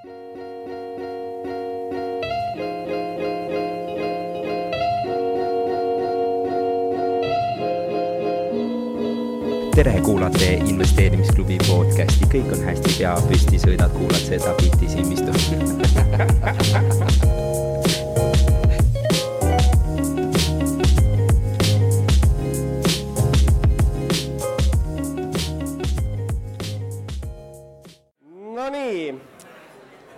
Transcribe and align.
tere, 0.00 0.08
kuulate 10.04 10.52
investeerimisklubi 10.64 11.58
podcasti, 11.66 12.24
kõik 12.32 12.48
on 12.56 12.64
hästi, 12.64 12.96
pea 12.96 13.12
püsti, 13.28 13.60
sõidad, 13.60 13.92
kuulad 13.92 14.24
seda 14.24 14.56
bitti 14.62 14.88
silmistu 14.88 15.32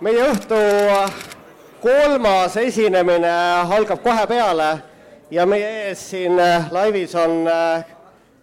meie 0.03 0.23
õhtu 0.27 0.57
kolmas 1.83 2.57
esinemine 2.59 3.31
algab 3.71 4.01
kohe 4.03 4.25
peale 4.27 4.67
ja 5.31 5.45
meie 5.47 5.69
ees 5.85 6.01
siin 6.11 6.35
laivis 6.71 7.13
on 7.15 7.47
äh, 7.47 7.85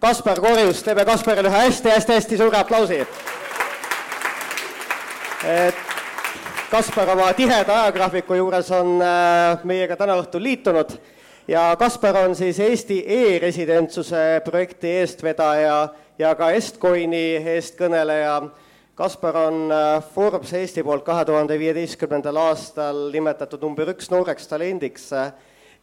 Kaspar 0.01 0.41
Korjus, 0.41 0.81
teeme 0.81 1.05
Kasparile 1.05 1.51
ühe 1.51 1.59
hästi-hästi-hästi 1.67 2.39
suure 2.39 2.57
aplausi. 2.57 3.03
et 5.45 5.75
Kaspar 6.71 7.13
oma 7.13 7.29
tiheda 7.37 7.83
ajagraafiku 7.83 8.39
juures 8.39 8.71
on 8.71 8.97
äh, 9.05 9.61
meiega 9.63 9.99
täna 9.99 10.17
õhtul 10.17 10.41
liitunud 10.41 10.97
ja 11.47 11.75
Kaspar 11.77 12.23
on 12.23 12.35
siis 12.35 12.59
Eesti 12.59 13.03
e-residentsuse 13.05 14.41
projekti 14.45 14.97
eestvedaja 15.03 15.77
ja 16.17 16.35
ka 16.35 16.51
Estcoini 16.57 17.37
eestkõneleja 17.53 18.41
Kaspar 19.01 19.35
on 19.35 19.71
äh, 19.73 20.03
Forbes 20.13 20.51
Eesti 20.53 20.83
poolt 20.85 21.01
kahe 21.01 21.23
tuhande 21.25 21.55
viieteistkümnendal 21.57 22.37
aastal 22.37 22.99
nimetatud 23.09 23.63
number 23.65 23.89
üks 23.95 24.11
nooreks 24.13 24.45
talendiks 24.45 25.07
äh, 25.17 25.31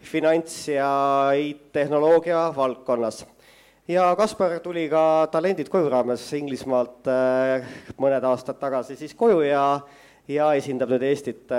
finants- 0.07 0.69
ja 0.71 0.91
IT-tehnoloogia 1.35 2.45
valdkonnas. 2.55 3.25
ja 3.91 4.05
Kaspar 4.17 4.55
tuli 4.63 4.85
ka 4.89 5.27
Talendid 5.33 5.67
koju 5.67 5.91
raames 5.91 6.29
Inglismaalt 6.39 7.11
äh, 7.11 7.67
mõned 7.99 8.23
aastad 8.31 8.61
tagasi 8.63 8.95
siis 9.01 9.17
koju 9.19 9.41
ja 9.49 9.65
ja 10.31 10.53
esindab 10.55 10.93
nüüd 10.95 11.09
Eestit 11.09 11.51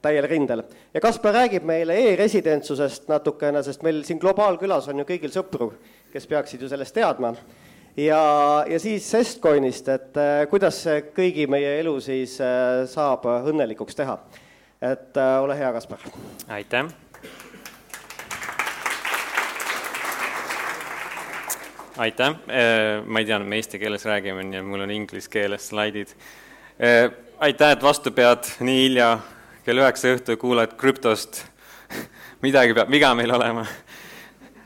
täiel 0.00 0.28
rindel. 0.30 0.64
ja 0.94 1.00
Kaspar 1.04 1.36
räägib 1.42 1.68
meile 1.68 1.98
e-residentsusest 2.06 3.12
natukene, 3.12 3.60
sest 3.60 3.84
meil 3.84 4.00
siin 4.08 4.22
globaalkülas 4.22 4.88
on 4.88 5.04
ju 5.04 5.10
kõigil 5.12 5.36
sõpru, 5.36 5.74
kes 6.08 6.30
peaksid 6.32 6.64
ju 6.64 6.72
sellest 6.72 6.96
teadma 6.96 7.34
ja, 7.96 8.64
ja 8.68 8.78
siis 8.80 9.14
Estcoinist, 9.14 9.88
et 9.88 10.16
äh, 10.16 10.46
kuidas 10.50 10.80
see 10.84 11.02
kõigi 11.16 11.46
meie 11.50 11.76
elu 11.80 11.94
siis 12.00 12.38
äh, 12.40 12.84
saab 12.90 13.26
õnnelikuks 13.28 13.96
teha. 13.98 14.18
et 14.82 15.16
äh, 15.16 15.42
ole 15.42 15.56
hea, 15.58 15.72
Kaspar. 15.72 15.98
aitäh. 16.48 16.88
aitäh, 21.96 22.36
ma 23.06 23.20
ei 23.20 23.26
tea, 23.28 23.38
me 23.38 23.56
eesti 23.60 23.78
keeles 23.78 24.04
räägime, 24.08 24.42
nii 24.48 24.62
et 24.62 24.64
mul 24.64 24.80
on 24.80 24.90
inglise 24.90 25.28
keeles 25.30 25.68
slaidid. 25.68 26.14
aitäh, 27.38 27.72
et 27.72 27.82
vastu 27.82 28.10
pead 28.10 28.48
nii 28.60 28.86
hilja, 28.86 29.18
kell 29.66 29.82
üheksa 29.82 30.14
õhtul 30.16 30.40
kuulad 30.40 30.72
krüptost. 30.80 31.44
midagi 32.46 32.72
peab 32.74 32.88
viga 32.90 33.12
meil 33.14 33.30
olema. 33.30 33.66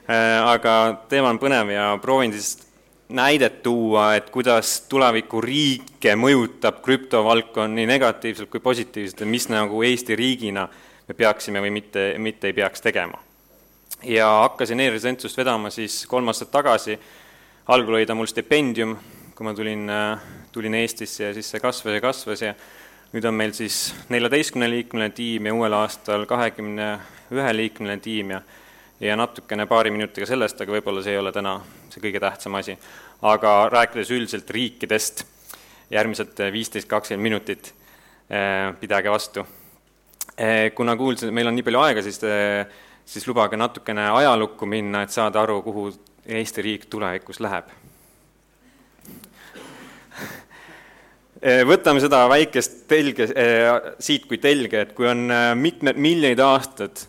aga 0.06 1.02
teema 1.10 1.32
on 1.34 1.40
põnev 1.42 1.72
ja 1.74 1.88
proovin 1.98 2.30
siis 2.32 2.65
näidet 3.08 3.62
tuua, 3.62 4.14
et 4.16 4.30
kuidas 4.30 4.80
tulevikuriike 4.90 6.16
mõjutab 6.18 6.80
krüptovaldkond 6.82 7.76
nii 7.78 7.86
negatiivselt 7.86 8.50
kui 8.50 8.60
positiivselt 8.60 9.22
ja 9.22 9.28
mis 9.30 9.48
nagu 9.52 9.82
Eesti 9.86 10.16
riigina 10.18 10.66
me 11.06 11.14
peaksime 11.14 11.62
või 11.62 11.70
mitte, 11.78 12.14
mitte 12.18 12.50
ei 12.50 12.56
peaks 12.56 12.82
tegema. 12.82 13.22
ja 14.02 14.26
hakkasin 14.42 14.80
e-residentsust 14.80 15.36
vedama 15.38 15.70
siis 15.70 16.06
kolm 16.06 16.28
aastat 16.28 16.50
tagasi, 16.50 16.98
algul 17.66 17.94
oli 17.94 18.06
ta 18.06 18.14
mul 18.14 18.26
stipendium, 18.26 18.96
kui 19.34 19.44
ma 19.44 19.54
tulin, 19.54 19.90
tulin 20.52 20.74
Eestisse 20.74 21.24
ja 21.24 21.34
siis 21.34 21.50
see 21.50 21.60
kasvas 21.60 21.94
ja 21.94 22.00
kasvas 22.00 22.42
ja 22.42 22.54
nüüd 23.12 23.24
on 23.24 23.34
meil 23.34 23.54
siis 23.56 23.94
neljateistkümneliikmeline 24.08 25.14
tiim 25.14 25.46
ja 25.46 25.54
uuel 25.54 25.72
aastal 25.78 26.26
kahekümne 26.26 26.98
ühe 27.32 27.56
liikmeline 27.56 28.00
tiim 28.02 28.34
ja 28.34 28.42
ja 29.00 29.16
natukene 29.16 29.66
paari 29.68 29.90
minutiga 29.92 30.26
sellest, 30.28 30.60
aga 30.60 30.72
võib-olla 30.76 31.02
see 31.04 31.16
ei 31.16 31.20
ole 31.20 31.32
täna 31.34 31.58
see 31.92 32.02
kõige 32.04 32.20
tähtsam 32.22 32.56
asi. 32.56 32.76
aga 33.22 33.52
rääkides 33.72 34.10
üldiselt 34.12 34.50
riikidest, 34.52 35.24
järgmised 35.90 36.40
viisteist, 36.52 36.88
kakskümmend 36.88 37.22
minutit, 37.22 37.72
eh, 38.30 38.72
pidage 38.80 39.10
vastu. 39.10 39.46
Eh, 40.36 40.72
kuna 40.74 40.96
kuulsin, 40.96 41.28
et 41.28 41.34
meil 41.34 41.48
on 41.48 41.54
nii 41.54 41.64
palju 41.64 41.80
aega, 41.80 42.02
siis, 42.02 42.22
eh, 42.24 42.66
siis 43.04 43.26
lubage 43.26 43.56
natukene 43.56 44.10
ajalukku 44.10 44.66
minna, 44.66 45.02
et 45.02 45.10
saada 45.10 45.42
aru, 45.42 45.62
kuhu 45.62 45.92
Eesti 46.26 46.62
riik 46.62 46.86
tulevikus 46.90 47.40
läheb. 47.40 47.64
võtame 51.46 52.00
seda 52.00 52.26
väikest 52.28 52.88
telge, 52.88 53.28
siit 54.00 54.26
kui 54.26 54.38
telge, 54.38 54.80
et 54.80 54.94
kui 54.94 55.06
on 55.06 55.28
mitmed 55.54 55.96
miljonid 55.96 56.40
aastad 56.40 57.06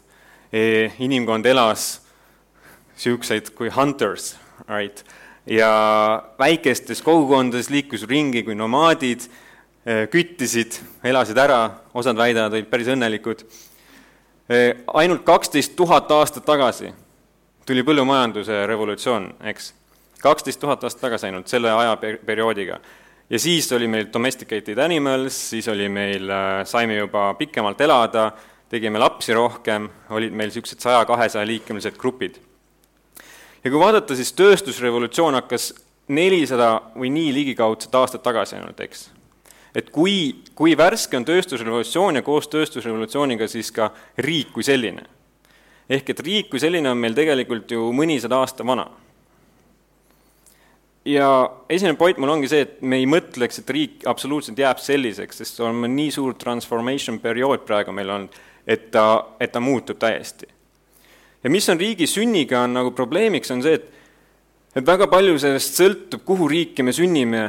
inimkond 0.51 1.45
elas 1.45 1.87
niisuguseid 2.97 3.51
kui 3.53 3.69
hunters, 3.69 4.35
right, 4.67 5.03
ja 5.45 5.69
väikestes 6.39 7.01
kogukondades 7.05 7.69
liikus 7.69 8.07
ringi 8.09 8.43
kui 8.43 8.55
nomaadid, 8.57 9.27
küttisid, 10.11 10.79
elasid 11.05 11.37
ära, 11.39 11.61
osad 11.93 12.17
väidavad, 12.17 12.57
olid 12.57 12.69
päris 12.71 12.89
õnnelikud. 12.91 13.43
ainult 14.93 15.23
kaksteist 15.27 15.75
tuhat 15.75 16.11
aastat 16.11 16.45
tagasi 16.45 16.93
tuli 17.67 17.83
põllumajanduse 17.83 18.61
revolutsioon, 18.67 19.27
eks. 19.51 19.73
kaksteist 20.23 20.59
tuhat 20.59 20.83
aastat 20.83 21.01
tagasi 21.01 21.27
ainult, 21.27 21.47
selle 21.47 21.71
ajaperioodiga. 21.71 22.79
ja 23.29 23.39
siis 23.39 23.71
oli 23.71 23.87
meil 23.87 24.07
domesticated 24.13 24.77
animals, 24.77 25.49
siis 25.49 25.67
oli 25.67 25.89
meil, 25.89 26.31
saime 26.63 26.95
juba 26.95 27.33
pikemalt 27.33 27.81
elada 27.81 28.31
tegime 28.69 28.99
lapsi 28.99 29.33
rohkem, 29.33 29.89
olid 30.09 30.35
meil 30.35 30.51
niisugused 30.51 30.83
saja-kahesaja 30.83 31.47
liikmelised 31.47 31.97
grupid. 31.97 32.39
ja 33.63 33.71
kui 33.71 33.79
vaadata, 33.79 34.15
siis 34.15 34.33
tööstusrevolutsioon 34.33 35.39
hakkas 35.39 35.73
nelisada 36.07 36.81
või 36.95 37.11
nii 37.11 37.33
ligikaudset 37.33 37.95
aastat 37.95 38.23
tagasi 38.23 38.55
ainult, 38.55 38.79
eks. 38.79 39.09
et 39.75 39.89
kui, 39.89 40.43
kui 40.55 40.77
värske 40.77 41.17
on 41.17 41.25
tööstusrevolutsioon 41.25 42.15
ja 42.15 42.21
koos 42.21 42.47
tööstusrevolutsiooniga 42.47 43.47
siis 43.47 43.71
ka 43.71 43.91
riik 44.17 44.53
kui 44.53 44.63
selline. 44.63 45.03
ehk 45.89 46.09
et 46.09 46.19
riik 46.19 46.49
kui 46.49 46.59
selline 46.59 46.91
on 46.91 46.97
meil 46.97 47.15
tegelikult 47.15 47.71
ju 47.71 47.91
mõnisada 47.95 48.43
aasta 48.43 48.65
vana 48.67 48.89
ja 51.07 51.27
esimene 51.69 51.97
point 51.97 52.19
mul 52.19 52.33
ongi 52.35 52.49
see, 52.51 52.65
et 52.65 52.81
me 52.81 52.99
ei 52.99 53.07
mõtleks, 53.09 53.61
et 53.61 53.71
riik 53.71 54.03
absoluutselt 54.09 54.59
jääb 54.59 54.81
selliseks, 54.83 55.41
sest 55.41 55.61
on 55.63 55.85
nii 55.93 56.11
suur 56.13 56.35
transformation 56.39 57.19
periood 57.23 57.63
praegu 57.67 57.95
meil 57.95 58.11
olnud, 58.11 58.35
et 58.67 58.89
ta, 58.91 59.35
et 59.39 59.51
ta 59.51 59.59
muutub 59.63 59.99
täiesti. 59.99 60.47
ja 61.43 61.49
mis 61.49 61.69
on 61.69 61.79
riigi 61.79 62.07
sünniga, 62.07 62.63
on 62.63 62.73
nagu 62.73 62.91
probleemiks, 62.91 63.51
on 63.51 63.63
see, 63.63 63.73
et 63.73 63.93
et 64.77 64.85
väga 64.85 65.07
palju 65.09 65.39
sellest 65.41 65.79
sõltub, 65.79 66.21
kuhu 66.27 66.47
riiki 66.51 66.83
me 66.85 66.93
sünnime, 66.93 67.47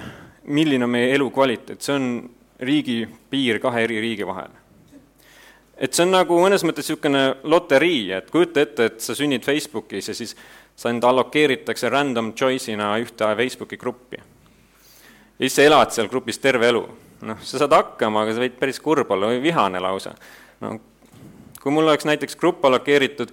milline 0.48 0.86
on 0.86 0.92
meie 0.94 1.10
elukvaliteet, 1.16 1.82
see 1.84 1.96
on 1.96 2.06
riigi 2.64 3.02
piir 3.30 3.60
kahe 3.60 3.82
eri 3.84 4.00
riigi 4.00 4.26
vahel. 4.26 4.54
et 5.78 5.94
see 5.94 6.02
on 6.02 6.10
nagu 6.10 6.38
mõnes 6.40 6.64
mõttes 6.66 6.88
niisugune 6.88 7.24
loterii, 7.44 8.10
et 8.16 8.30
kujuta 8.30 8.64
ette, 8.64 8.88
et 8.88 9.00
sa 9.00 9.14
sünnid 9.14 9.44
Facebookis 9.46 10.08
ja 10.08 10.14
siis 10.14 10.34
sind 10.78 11.04
allokeeritakse 11.04 11.90
random 11.90 12.32
choice'ina 12.32 12.94
ühte 13.02 13.28
Facebooki 13.36 13.76
gruppi. 13.76 14.16
ja 14.16 15.42
siis 15.44 15.54
sa 15.54 15.62
elad 15.62 15.92
seal 15.94 16.08
grupis 16.08 16.38
terve 16.38 16.68
elu. 16.68 16.86
noh, 17.28 17.42
sa 17.42 17.58
saad 17.58 17.76
hakkama, 17.76 18.22
aga 18.22 18.34
sa 18.34 18.42
võid 18.46 18.58
päris 18.58 18.80
kurb 18.80 19.10
olla 19.10 19.34
või 19.34 19.42
vihane 19.42 19.80
lausa. 19.80 20.14
no 20.60 20.78
kui 21.62 21.74
mul 21.74 21.88
oleks 21.88 22.06
näiteks 22.08 22.38
grupp 22.38 22.64
allokeeritud, 22.64 23.32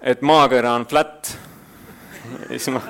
et 0.00 0.22
maakera 0.22 0.74
on 0.78 0.86
flat, 0.88 1.32
siis 2.48 2.68
ma, 2.72 2.82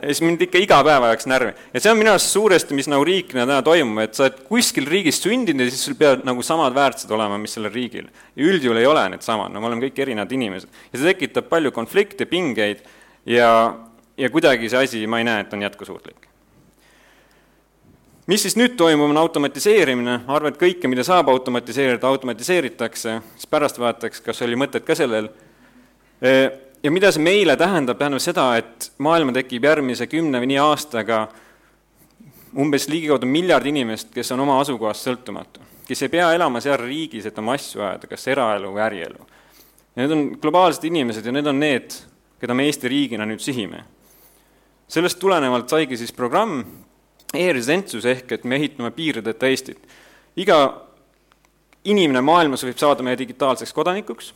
siis 0.00 0.22
mind 0.24 0.40
ikka 0.46 0.60
iga 0.62 0.78
päev 0.86 1.06
ajaks 1.10 1.28
närvi. 1.30 1.52
ja 1.74 1.82
see 1.82 1.92
on 1.92 2.00
minu 2.00 2.12
arust 2.12 2.32
suuresti, 2.32 2.76
mis 2.76 2.88
nagu 2.90 3.04
riigina 3.06 3.44
täna 3.44 3.60
toimub, 3.66 4.00
et 4.04 4.16
sa 4.16 4.26
oled 4.26 4.40
kuskil 4.48 4.88
riigis 4.88 5.20
sündinud 5.22 5.68
ja 5.68 5.74
siis 5.74 5.84
sul 5.90 5.98
peavad 6.00 6.24
nagu 6.28 6.44
samad 6.46 6.74
väärtused 6.76 7.12
olema, 7.16 7.38
mis 7.38 7.54
sellel 7.56 7.74
riigil. 7.74 8.08
ja 8.36 8.48
üldjuhul 8.54 8.80
ei 8.80 8.88
ole 8.88 9.04
need 9.14 9.26
samad, 9.26 9.52
no 9.52 9.60
me 9.60 9.70
oleme 9.70 9.88
kõik 9.88 10.02
erinevad 10.06 10.32
inimesed. 10.32 10.82
ja 10.92 10.98
see 10.98 11.12
tekitab 11.12 11.52
palju 11.52 11.74
konflikte, 11.76 12.28
pingeid 12.30 12.82
ja, 13.26 13.52
ja 14.16 14.32
kuidagi 14.32 14.72
see 14.72 14.88
asi, 14.88 15.06
ma 15.06 15.20
ei 15.20 15.28
näe, 15.28 15.46
et 15.46 15.56
on 15.56 15.68
jätkusuutlik 15.68 16.29
mis 18.30 18.44
siis 18.46 18.54
nüüd 18.54 18.76
toimub, 18.78 19.10
on 19.10 19.18
automatiseerimine, 19.18 20.20
ma 20.26 20.36
arvan, 20.36 20.54
et 20.54 20.60
kõike, 20.60 20.88
mida 20.90 21.02
saab 21.06 21.32
automatiseerida, 21.32 22.06
automatiseeritakse, 22.06 23.14
siis 23.34 23.50
pärast 23.50 23.80
vaataks, 23.82 24.22
kas 24.22 24.42
oli 24.46 24.58
mõtet 24.58 24.86
ka 24.86 24.94
sellel. 24.94 25.30
ja 26.82 26.90
mida 26.90 27.10
see 27.12 27.22
meile 27.22 27.56
tähendab, 27.56 27.98
tähendab 27.98 28.22
seda, 28.22 28.46
et 28.60 28.90
maailma 28.98 29.32
tekib 29.34 29.64
järgmise 29.64 30.06
kümne 30.06 30.40
või 30.40 30.52
nii 30.52 30.60
aastaga 30.62 31.24
umbes 32.58 32.86
ligikaudu 32.90 33.26
miljard 33.26 33.66
inimest, 33.66 34.12
kes 34.14 34.30
on 34.34 34.44
oma 34.44 34.58
asukohast 34.60 35.06
sõltumatu, 35.06 35.64
kes 35.88 36.02
ei 36.06 36.12
pea 36.12 36.32
elama 36.34 36.60
seal 36.62 36.78
riigis, 36.82 37.26
et 37.26 37.38
oma 37.38 37.56
asju 37.58 37.82
ajada, 37.82 38.10
kas 38.10 38.28
eraelu 38.30 38.70
või 38.74 38.84
ärielu. 38.84 39.26
ja 39.96 40.04
need 40.04 40.14
on 40.14 40.22
globaalsed 40.42 40.84
inimesed 40.86 41.26
ja 41.26 41.32
need 41.32 41.46
on 41.46 41.58
need, 41.58 41.96
keda 42.40 42.54
me 42.54 42.66
Eesti 42.66 42.88
riigina 42.88 43.26
nüüd 43.26 43.42
sihime. 43.42 43.82
sellest 44.88 45.18
tulenevalt 45.18 45.68
saigi 45.68 45.96
siis 45.96 46.12
programm 46.12 46.62
e-residentsus 47.34 48.06
ehk 48.10 48.32
et 48.32 48.44
me 48.44 48.56
ehitame 48.56 48.90
piirideta 48.90 49.46
Eestit. 49.46 49.78
iga 50.36 50.86
inimene 51.84 52.20
maailmas 52.20 52.64
võib 52.64 52.78
saada 52.78 53.02
meie 53.02 53.18
digitaalseks 53.18 53.72
kodanikuks 53.72 54.34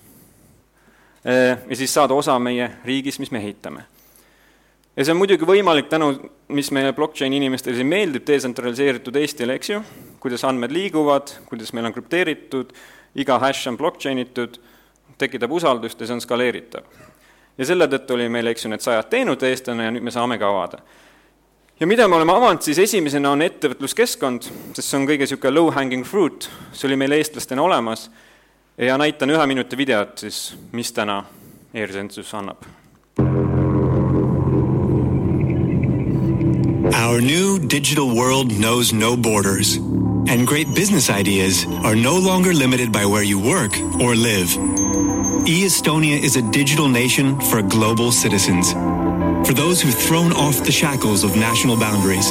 eh, 1.25 1.57
ja 1.69 1.77
siis 1.77 1.95
saada 1.95 2.15
osa 2.15 2.39
meie 2.39 2.71
riigist, 2.85 3.19
mis 3.19 3.31
me 3.31 3.39
ehitame 3.39 3.85
ja 4.97 5.05
see 5.05 5.15
on 5.15 5.19
muidugi 5.19 5.47
võimalik 5.49 5.89
tänu, 5.91 6.13
mis 6.55 6.71
meile 6.75 6.93
blockchaini 6.95 7.41
inimestele 7.41 7.79
siin 7.79 7.91
meeldib, 7.91 8.25
detsentraliseeritud 8.29 9.17
Eestile, 9.19 9.57
eks 9.59 9.73
ju, 9.73 9.81
kuidas 10.23 10.45
andmed 10.47 10.75
liiguvad, 10.75 11.35
kuidas 11.49 11.75
meil 11.75 11.89
on 11.89 11.95
krüpteeritud, 11.97 12.71
iga 13.19 13.39
hash 13.43 13.69
on 13.71 13.79
blockchain 13.81 14.23
itud, 14.23 14.61
tekitab 15.19 15.53
usaldust 15.55 16.01
ja 16.01 16.09
see 16.09 16.17
on 16.17 16.23
skaleeritav. 16.23 16.87
ja 17.59 17.67
selle 17.67 17.87
tõttu 17.91 18.17
oli 18.17 18.29
meil, 18.29 18.51
eks 18.51 18.65
ju, 18.65 18.71
need 18.71 18.83
sajad 18.83 19.11
teenud 19.11 19.43
eestlane 19.43 19.85
ja 19.87 19.95
nüüd 19.95 20.07
me 20.07 20.15
saame 20.15 20.39
ka 20.39 20.51
avada. 20.51 20.83
Ja 21.81 21.87
mida 21.87 22.09
me 22.09 22.17
oleme 22.17 22.33
avanud, 22.33 22.63
siis 22.63 22.79
esimesena 22.79 23.33
on 23.35 23.43
ettevõtluskeskkond, 23.43 24.47
sest 24.77 24.89
see 24.89 24.99
on 25.01 25.09
kõige 25.09 25.27
niisugune 25.27 25.55
low-hanging 25.57 26.07
fruit, 26.07 26.49
see 26.73 26.89
oli 26.89 26.99
meil 27.01 27.17
eestlastena 27.19 27.63
olemas. 27.63 28.09
Ja 28.79 28.97
näitan 28.99 29.31
ühe 29.31 29.47
minuti 29.47 29.77
videot 29.79 30.19
siis, 30.25 30.55
mis 30.73 30.91
täna 30.93 31.23
e-residentsus 31.75 32.33
annab. 32.35 32.65
Our 36.95 37.21
new 37.21 37.59
digital 37.59 38.09
world 38.11 38.51
knows 38.59 38.93
no 38.93 39.17
borders, 39.17 39.77
and 40.29 40.47
great 40.47 40.67
business 40.75 41.11
ideas 41.11 41.67
are 41.85 41.95
no 41.95 42.17
longer 42.19 42.53
limited 42.53 42.91
by 42.93 43.05
where 43.05 43.23
you 43.23 43.39
work 43.39 43.79
or 44.01 44.17
live. 44.17 44.51
E-Estonia 45.47 46.19
is 46.19 46.37
a 46.37 46.43
digital 46.51 46.89
nation 46.89 47.39
for 47.51 47.63
global 47.63 48.11
citizens, 48.11 48.75
for 49.47 49.53
those 49.53 49.81
who've 49.81 49.95
thrown 49.95 50.33
off 50.33 50.65
the 50.65 50.73
shackles 50.73 51.25
of 51.25 51.37
national 51.37 51.77
boundaries. 51.77 52.31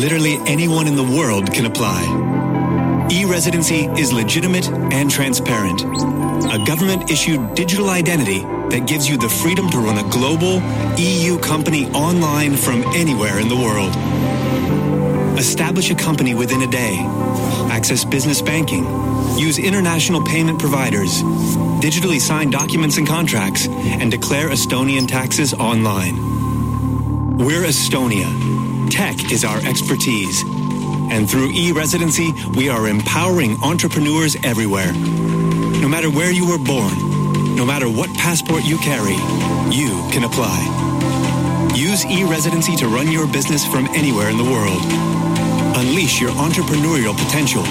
Literally 0.00 0.38
anyone 0.46 0.86
in 0.86 0.96
the 0.96 1.02
world 1.02 1.52
can 1.52 1.66
apply. 1.66 2.02
E-residency 3.10 3.86
is 3.98 4.12
legitimate 4.12 4.68
and 4.92 5.10
transparent. 5.10 5.82
A 5.82 6.62
government-issued 6.66 7.54
digital 7.54 7.90
identity 7.90 8.40
that 8.70 8.86
gives 8.86 9.08
you 9.08 9.16
the 9.16 9.28
freedom 9.28 9.68
to 9.70 9.78
run 9.78 9.98
a 9.98 10.08
global 10.10 10.62
EU 10.98 11.38
company 11.38 11.86
online 11.90 12.56
from 12.56 12.82
anywhere 12.94 13.38
in 13.38 13.48
the 13.48 13.56
world. 13.56 13.94
Establish 15.38 15.90
a 15.90 15.94
company 15.94 16.34
within 16.34 16.62
a 16.62 16.70
day. 16.70 16.96
Access 17.70 18.04
business 18.04 18.40
banking. 18.40 18.84
Use 19.36 19.58
international 19.58 20.22
payment 20.22 20.60
providers. 20.60 21.22
Digitally 21.82 22.20
sign 22.20 22.50
documents 22.50 22.98
and 22.98 23.06
contracts. 23.06 23.66
And 23.66 24.10
declare 24.10 24.50
Estonian 24.50 25.08
taxes 25.08 25.52
online. 25.52 27.36
We're 27.38 27.62
Estonia. 27.62 28.30
Tech 28.90 29.32
is 29.32 29.44
our 29.44 29.58
expertise. 29.66 30.42
And 31.10 31.28
through 31.28 31.50
e-residency, 31.50 32.32
we 32.54 32.68
are 32.68 32.86
empowering 32.86 33.60
entrepreneurs 33.60 34.36
everywhere. 34.44 34.92
No 34.92 35.88
matter 35.88 36.10
where 36.10 36.30
you 36.30 36.48
were 36.48 36.58
born, 36.58 37.56
no 37.56 37.66
matter 37.66 37.88
what 37.88 38.14
passport 38.14 38.64
you 38.64 38.78
carry, 38.78 39.16
you 39.74 40.08
can 40.12 40.22
apply. 40.22 41.72
Use 41.74 42.06
e-residency 42.06 42.76
to 42.76 42.86
run 42.86 43.10
your 43.10 43.26
business 43.26 43.66
from 43.66 43.86
anywhere 43.88 44.30
in 44.30 44.38
the 44.38 44.44
world. 44.44 44.80
Unleash 45.76 46.20
your 46.20 46.30
entrepreneurial 46.30 47.16
potential 47.18 47.64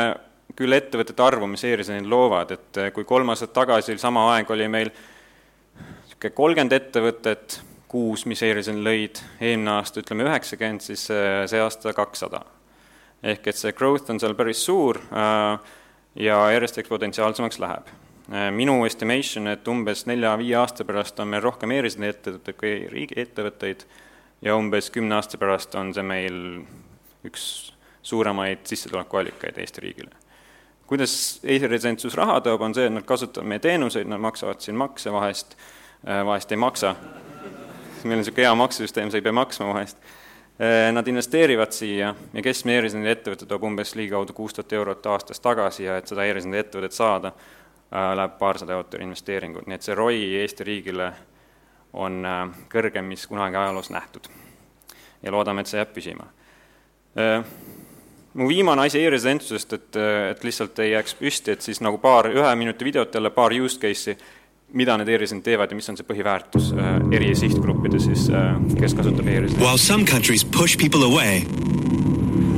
küll 0.59 0.75
ettevõtete 0.75 1.23
arvu, 1.25 1.49
mis 1.51 1.65
e-residendid 1.69 2.11
loovad, 2.11 2.57
et 2.57 2.81
äh, 2.81 2.91
kui 2.97 3.07
kolm 3.09 3.35
aastat 3.35 3.55
tagasi, 3.57 3.99
sama 4.01 4.29
aeg 4.35 4.51
oli 4.55 4.69
meil 4.73 4.93
niisugune 4.93 6.35
kolmkümmend 6.35 6.75
ettevõtet 6.75 7.61
kuus, 7.89 8.25
mis 8.29 8.43
e-resident 8.45 8.85
lõid, 8.85 9.23
eelmine 9.41 9.79
aasta 9.79 10.03
ütleme 10.03 10.27
üheksakümmend, 10.29 10.85
siis 10.85 11.07
äh, 11.15 11.45
see 11.51 11.63
aasta 11.63 11.95
kakssada. 11.97 12.45
ehk 13.23 13.49
et 13.51 13.57
see 13.59 13.73
growth 13.75 14.11
on 14.13 14.21
seal 14.23 14.37
päris 14.39 14.61
suur 14.63 15.01
ja 15.11 16.37
järjest 16.53 16.79
eksponentsiaalsemaks 16.79 17.59
läheb 17.59 17.89
Äh, 17.91 18.08
minu 18.29 18.83
estimation, 18.85 19.49
et 19.49 19.69
umbes 19.69 20.05
nelja-viie 20.09 20.57
aasta 20.61 20.85
pärast 20.85 21.21
on 21.23 21.31
meil 21.33 21.41
rohkem 21.43 21.73
e-residendi 21.73 22.11
ettevõtteid 22.13 22.59
kui 22.61 22.73
riigiettevõtteid 22.93 23.87
ja 24.45 24.57
umbes 24.57 24.91
kümne 24.93 25.17
aasta 25.17 25.41
pärast 25.41 25.75
on 25.81 25.95
see 25.97 26.05
meil 26.05 26.37
üks 27.27 27.73
suuremaid 28.03 28.67
sissetulekuallikaid 28.69 29.59
Eesti 29.59 29.81
riigile. 29.81 30.11
kuidas 30.87 31.41
e-residentsus 31.45 32.15
raha 32.17 32.41
toob, 32.41 32.63
on 32.65 32.75
see, 32.75 32.87
et 32.89 32.93
nad 32.93 33.05
kasutavad 33.05 33.49
meie 33.49 33.61
teenuseid, 33.61 34.09
nad 34.09 34.21
maksavad 34.25 34.63
siin 34.65 34.77
makse 34.77 35.13
vahest, 35.13 35.57
äh, 36.07 36.25
vahest 36.25 36.53
ei 36.53 36.57
maksa, 36.57 36.95
meil 38.05 38.17
on 38.17 38.23
niisugune 38.23 38.47
hea 38.47 38.55
maksusüsteem, 38.57 39.11
sa 39.11 39.21
ei 39.21 39.27
pea 39.27 39.35
maksma 39.37 39.69
vahest, 39.73 40.01
äh, 40.57 40.89
nad 40.93 41.09
investeerivad 41.09 41.77
siia 41.77 42.15
ja 42.33 42.45
keskmine 42.45 42.79
e-residendi 42.79 43.13
ettevõte 43.13 43.49
toob 43.49 43.69
umbes 43.69 43.93
ligikaudu 44.01 44.37
kuus 44.37 44.57
tuhat 44.57 44.73
eurot 44.81 45.13
aastas 45.13 45.45
tagasi 45.45 45.85
ja 45.85 45.99
et 46.01 46.09
seda 46.09 46.25
e-residendi 46.25 46.65
ettevõtet 46.65 46.97
saada, 46.97 47.35
Äh, 47.37 47.68
läheb 47.91 48.39
paarsada 48.39 48.77
eurot 48.77 48.99
investeeringut, 49.01 49.67
nii 49.67 49.79
et 49.79 49.87
see 49.87 49.97
ROI 49.97 50.21
Eesti 50.43 50.65
riigile 50.65 51.13
on 51.97 52.21
äh, 52.27 52.43
kõrgem, 52.73 53.09
mis 53.09 53.27
kunagi 53.27 53.57
ajaloos 53.57 53.91
nähtud. 53.91 54.29
ja 55.23 55.33
loodame, 55.33 55.61
et 55.61 55.67
see 55.67 55.81
jääb 55.81 55.95
püsima. 55.95 56.29
Äh, 57.19 57.45
mu 58.35 58.49
viimane 58.49 58.85
asi 58.87 59.01
e-residentsusest, 59.03 59.73
et, 59.73 59.97
et 60.31 60.45
lihtsalt 60.45 60.79
ei 60.85 60.93
jääks 60.93 61.17
püsti, 61.19 61.57
et 61.57 61.65
siis 61.65 61.81
nagu 61.81 61.99
paar 61.99 62.29
ühe 62.31 62.55
minuti 62.57 62.85
videot 62.85 63.15
jälle, 63.15 63.31
paar 63.35 63.57
use 63.57 63.81
case'i, 63.81 64.19
mida 64.79 64.99
need 65.01 65.09
e-residendid 65.09 65.49
teevad 65.49 65.73
ja 65.73 65.79
mis 65.79 65.89
on 65.89 65.97
see 65.97 66.07
põhiväärtus 66.07 66.75
eri 67.17 67.33
sihtgruppide 67.35 67.99
siis, 68.05 68.27
kes 68.77 68.95
kasutab 68.95 69.25
e-residenti. 69.25 69.65
While 69.65 69.81
some 69.81 70.05
countries 70.05 70.45
push 70.45 70.77
people 70.77 71.03
away, 71.09 71.47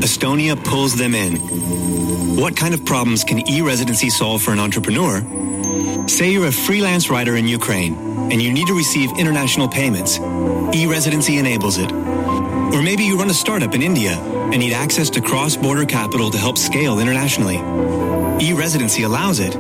Estonia 0.03 0.57
pulls 0.57 0.99
them 0.99 1.15
in 1.15 1.39
What 2.41 2.57
kind 2.57 2.73
of 2.73 2.87
problems 2.87 3.23
can 3.23 3.47
e-residency 3.47 4.09
solve 4.09 4.41
for 4.41 4.53
an 4.53 4.61
entrepreneur? 4.61 5.21
Say 6.09 6.31
you're 6.31 6.47
a 6.47 6.51
freelance 6.51 7.11
writer 7.11 7.37
in 7.37 7.47
Ukraine 7.47 7.93
and 8.33 8.41
you 8.41 8.51
need 8.51 8.67
to 8.69 8.73
receive 8.73 9.11
international 9.19 9.69
payments. 9.69 10.19
E-residency 10.73 11.37
enables 11.37 11.77
it. 11.77 11.93
Or 11.93 12.81
maybe 12.81 13.05
you 13.05 13.19
run 13.19 13.29
a 13.29 13.35
startup 13.35 13.75
in 13.75 13.83
India 13.83 14.13
and 14.13 14.59
need 14.59 14.73
access 14.73 15.11
to 15.11 15.21
cross-border 15.21 15.85
capital 15.85 16.31
to 16.31 16.39
help 16.39 16.57
scale 16.57 16.99
internationally. 16.99 17.59
E-residency 18.43 19.03
allows 19.03 19.39
it. 19.39 19.55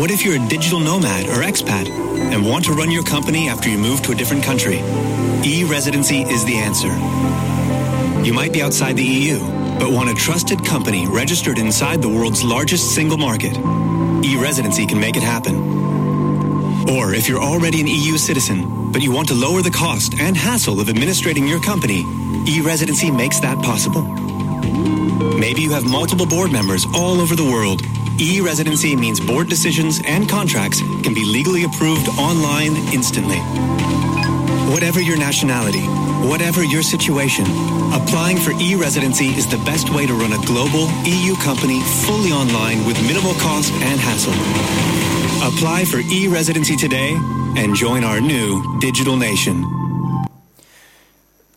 What 0.00 0.10
if 0.10 0.24
you're 0.24 0.34
a 0.34 0.48
digital 0.48 0.80
nomad 0.80 1.26
or 1.26 1.44
expat 1.46 1.88
and 1.88 2.44
want 2.44 2.64
to 2.64 2.72
run 2.72 2.90
your 2.90 3.04
company 3.04 3.48
after 3.48 3.68
you 3.68 3.78
move 3.78 4.02
to 4.02 4.10
a 4.10 4.16
different 4.16 4.42
country? 4.42 4.80
E-residency 5.44 6.22
is 6.22 6.44
the 6.44 6.56
answer. 6.56 6.92
You 8.26 8.32
might 8.32 8.52
be 8.52 8.62
outside 8.62 8.96
the 8.96 9.04
EU 9.04 9.57
but 9.78 9.90
want 9.92 10.10
a 10.10 10.14
trusted 10.14 10.64
company 10.64 11.06
registered 11.06 11.58
inside 11.58 12.02
the 12.02 12.08
world's 12.08 12.42
largest 12.42 12.94
single 12.94 13.16
market. 13.16 13.56
E-residency 14.24 14.86
can 14.86 14.98
make 14.98 15.16
it 15.16 15.22
happen. 15.22 15.56
Or 16.90 17.14
if 17.14 17.28
you're 17.28 17.40
already 17.40 17.80
an 17.80 17.86
EU 17.86 18.16
citizen, 18.16 18.92
but 18.92 19.02
you 19.02 19.12
want 19.12 19.28
to 19.28 19.34
lower 19.34 19.62
the 19.62 19.70
cost 19.70 20.14
and 20.18 20.36
hassle 20.36 20.80
of 20.80 20.88
administrating 20.88 21.46
your 21.46 21.60
company, 21.60 22.04
e-residency 22.46 23.10
makes 23.10 23.40
that 23.40 23.62
possible. 23.62 24.02
Maybe 25.38 25.62
you 25.62 25.70
have 25.70 25.84
multiple 25.84 26.26
board 26.26 26.50
members 26.50 26.84
all 26.94 27.20
over 27.20 27.36
the 27.36 27.44
world. 27.44 27.82
E-residency 28.18 28.96
means 28.96 29.20
board 29.20 29.48
decisions 29.48 30.00
and 30.04 30.28
contracts 30.28 30.80
can 30.80 31.14
be 31.14 31.24
legally 31.24 31.64
approved 31.64 32.08
online 32.18 32.74
instantly. 32.92 33.38
Whatever 34.72 35.00
your 35.00 35.16
nationality, 35.16 35.82
whatever 36.26 36.64
your 36.64 36.82
situation, 36.82 37.44
applying 37.92 38.38
for 38.38 38.52
e-residency 38.60 39.26
is 39.36 39.46
the 39.46 39.58
best 39.64 39.90
way 39.90 40.06
to 40.06 40.14
run 40.14 40.32
a 40.32 40.40
global 40.46 40.88
EU 41.04 41.34
company 41.36 41.80
fully 42.04 42.32
online 42.32 42.84
with 42.86 43.00
minimal 43.06 43.34
cost 43.34 43.72
and 43.72 44.00
hassle. 44.00 44.34
Apply 45.46 45.84
for 45.84 46.00
e-residency 46.10 46.76
today 46.76 47.16
and 47.56 47.74
join 47.74 48.04
our 48.04 48.20
new 48.20 48.78
digital 48.80 49.16
nation. 49.16 49.64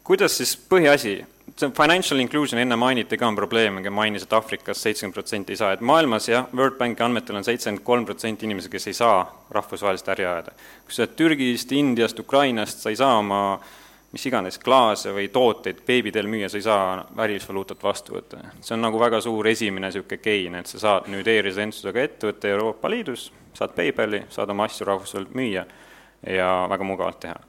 kuidas 0.04 0.34
siis 0.36 0.58
põhiasi, 0.58 1.22
see 1.56 1.70
financial 1.72 2.20
inclusion 2.20 2.60
enne 2.60 2.76
mainiti 2.76 3.16
ka 3.18 3.28
on 3.28 3.36
probleem, 3.38 3.78
mainis, 3.94 4.26
et 4.26 4.34
Aafrikas 4.34 4.82
seitsekümmend 4.84 5.16
protsenti 5.16 5.54
ei 5.54 5.60
saa, 5.62 5.70
et 5.72 5.82
maailmas 5.82 6.28
jah, 6.28 6.50
World 6.52 6.76
Banki 6.80 7.04
andmetel 7.06 7.38
on 7.40 7.46
seitsekümmend 7.48 7.86
kolm 7.86 8.06
protsenti 8.06 8.46
inimesi, 8.46 8.70
kes 8.70 8.90
ei 8.92 8.98
saa 8.98 9.22
rahvusvahelist 9.56 10.10
äri 10.12 10.26
ajada. 10.26 10.52
kui 10.84 10.96
sa 10.96 11.06
oled 11.06 11.16
Türgist, 11.16 11.72
Indiast, 11.72 12.20
Ukrainast, 12.20 12.84
sa 12.84 12.90
ei 12.90 13.00
saa 13.00 13.18
oma 13.22 13.62
mis 14.12 14.26
iganes 14.28 14.60
klaase 14.60 15.14
või 15.16 15.30
tooteid 15.32 15.84
beebidel 15.88 16.28
müüa, 16.28 16.50
sa 16.52 16.60
ei 16.60 16.66
saa 16.66 17.06
välisvaluutat 17.18 17.84
vastu 17.84 18.18
võtta. 18.18 18.42
see 18.60 18.76
on 18.76 18.82
nagu 18.84 19.00
väga 19.00 19.22
suur 19.22 19.48
esimene 19.48 19.88
niisugune 19.88 20.20
gain, 20.24 20.56
et 20.56 20.68
sa 20.68 20.80
saad 20.80 21.08
nüüd 21.12 21.28
e-residentsusega 21.28 22.04
ettevõtte 22.08 22.52
Euroopa 22.52 22.90
Liidus, 22.90 23.32
saad 23.54 23.76
PayPali, 23.76 24.26
saad 24.30 24.50
oma 24.50 24.68
asju 24.68 24.86
rahvusvaheliselt 24.86 25.36
müüa 25.36 25.66
ja 26.28 26.50
väga 26.70 26.84
mugavalt 26.84 27.20
teha 27.20 27.40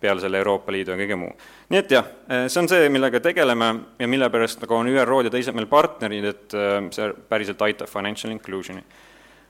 peale 0.00 0.20
selle 0.20 0.38
Euroopa 0.40 0.72
Liidu 0.72 0.94
ja 0.94 0.96
kõige 0.96 1.16
muu. 1.20 1.30
nii 1.68 1.78
et 1.78 1.92
jah, 1.92 2.06
see 2.48 2.60
on 2.62 2.68
see, 2.70 2.88
millega 2.92 3.20
tegeleme 3.20 3.70
ja 3.98 4.08
mille 4.08 4.30
pärast 4.32 4.62
nagu 4.62 4.76
on 4.78 4.88
ÜRO-d 4.88 5.28
ja 5.28 5.32
teised 5.34 5.56
meil 5.56 5.68
partnerid, 5.70 6.24
et 6.24 6.56
äh, 6.56 6.78
see 6.94 7.10
päriselt 7.28 7.62
aitab 7.66 7.88
financial 7.90 8.32
inclusion'i. 8.32 8.82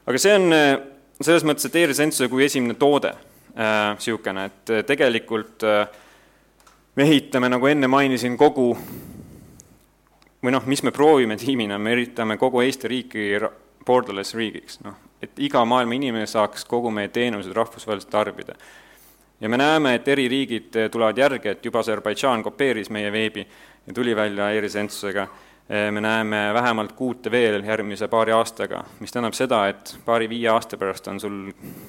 aga 0.06 0.22
see 0.22 0.34
on 0.34 0.54
äh, 0.56 0.70
selles 1.20 1.46
mõttes, 1.46 1.68
et 1.68 1.78
e-residentsuse 1.82 2.30
kui 2.32 2.46
esimene 2.46 2.78
toode 2.78 3.14
niisugune 3.50 4.46
äh,, 4.46 4.50
et 4.50 4.86
tegelikult 4.86 5.66
äh, 5.66 5.86
me 6.96 7.06
ehitame, 7.06 7.48
nagu 7.48 7.66
enne 7.66 7.88
mainisin, 7.88 8.36
kogu 8.38 8.72
või 10.40 10.52
noh, 10.54 10.66
mis 10.66 10.82
me 10.82 10.92
proovime 10.94 11.36
tiimina, 11.36 11.78
me 11.78 11.94
üritame 11.94 12.36
kogu 12.40 12.62
Eesti 12.64 12.88
riiki 12.88 13.26
borderless 13.86 14.34
riigiks, 14.34 14.80
noh, 14.84 14.96
et 15.22 15.38
iga 15.38 15.64
maailma 15.64 15.96
inimene 15.96 16.26
saaks 16.26 16.64
kogu 16.68 16.90
meie 16.90 17.08
teenused 17.12 17.52
rahvusvaheliselt 17.56 18.12
tarbida 18.12 18.56
ja 19.40 19.48
me 19.48 19.56
näeme, 19.56 19.94
et 19.94 20.08
eri 20.08 20.28
riigid 20.28 20.76
tulevad 20.92 21.18
järgi, 21.18 21.48
et 21.48 21.64
juba 21.64 21.80
Aserbaidžaan 21.80 22.42
kopeeris 22.42 22.90
meie 22.90 23.12
veebi 23.12 23.46
ja 23.86 23.94
tuli 23.94 24.16
välja 24.16 24.50
e-residentsusega. 24.52 25.26
Me 25.70 26.00
näeme 26.00 26.50
vähemalt 26.54 26.92
kuute 26.98 27.30
veel 27.30 27.62
järgmise 27.64 28.08
paari 28.10 28.32
aastaga, 28.34 28.80
mis 29.00 29.12
tähendab 29.14 29.36
seda, 29.38 29.60
et 29.70 29.92
paari-viie 30.04 30.48
aasta 30.50 30.74
pärast 30.80 31.06
on 31.12 31.20
sul 31.22 31.36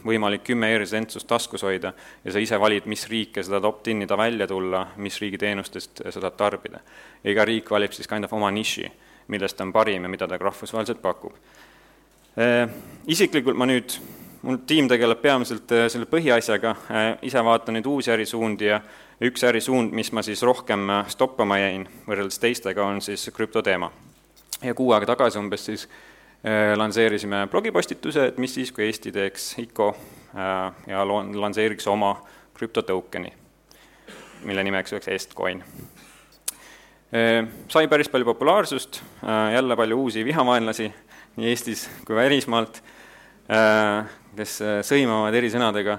võimalik 0.06 0.44
kümme 0.52 0.70
e-residentsust 0.70 1.26
taskus 1.28 1.66
hoida 1.66 1.94
ja 2.24 2.36
sa 2.36 2.44
ise 2.44 2.60
valid, 2.62 2.86
mis 2.86 3.08
riike 3.10 3.42
sa 3.42 3.56
tahad 3.56 3.66
opt-in 3.72 4.06
ida 4.06 4.18
välja 4.18 4.46
tulla, 4.48 4.84
mis 5.02 5.18
riigi 5.22 5.42
teenustest 5.42 6.04
sa 6.04 6.20
tahad 6.20 6.38
tarbida. 6.38 6.80
ja 7.24 7.32
iga 7.32 7.46
riik 7.46 7.72
valib 7.72 7.98
siis 7.98 8.08
kind 8.08 8.30
of 8.30 8.34
oma 8.38 8.52
niši, 8.52 8.86
millest 9.34 9.58
ta 9.58 9.66
on 9.66 9.74
parim 9.74 10.04
ja 10.04 10.10
mida 10.10 10.28
ta 10.28 10.38
rahvusvaheliselt 10.38 11.02
pakub. 11.02 11.34
Isiklikult 13.08 13.58
ma 13.58 13.66
nüüd 13.66 13.98
mul 14.42 14.62
tiim 14.68 14.88
tegeleb 14.90 15.22
peamiselt 15.22 15.72
äh, 15.74 15.88
selle 15.92 16.08
põhiasjaga, 16.10 16.76
ise 17.26 17.44
vaatan 17.46 17.78
nüüd 17.78 17.90
uusi 17.90 18.12
ärisuundi 18.14 18.70
ja 18.70 18.82
üks 19.22 19.44
ärisuund, 19.46 19.94
mis 19.96 20.12
ma 20.16 20.24
siis 20.26 20.42
rohkem 20.46 20.90
äh, 20.90 21.10
stoppama 21.12 21.60
jäin 21.62 21.88
võrreldes 22.08 22.40
teistega, 22.42 22.86
on 22.86 23.02
siis 23.02 23.30
krüptoteema. 23.34 23.92
ja 24.64 24.74
kuu 24.78 24.92
aega 24.94 25.14
tagasi 25.16 25.40
umbes 25.40 25.66
siis 25.66 25.90
lansseerisime 26.78 27.44
blogipostituse, 27.52 28.24
et 28.32 28.38
mis 28.42 28.54
siis, 28.54 28.72
kui 28.74 28.88
Eesti 28.88 29.12
teeks 29.14 29.44
ICO 29.62 29.92
ja 30.90 31.04
lansseeriks 31.06 31.86
oma 31.88 32.16
krüptotõukeni, 32.58 33.30
mille 34.50 34.64
nimeks 34.66 34.96
oleks 34.96 35.12
Estcoin. 35.14 35.62
Sai 37.70 37.88
päris 37.94 38.10
palju 38.10 38.26
populaarsust, 38.26 39.04
jälle 39.54 39.78
palju 39.78 40.00
uusi 40.02 40.26
vihavaenlasi 40.26 40.90
nii 41.38 41.50
Eestis 41.54 41.86
kui 42.08 42.18
välismaalt 42.18 42.82
kes 44.36 44.58
äh, 44.64 44.80
sõimavad 44.86 45.36
erisõnadega, 45.36 45.98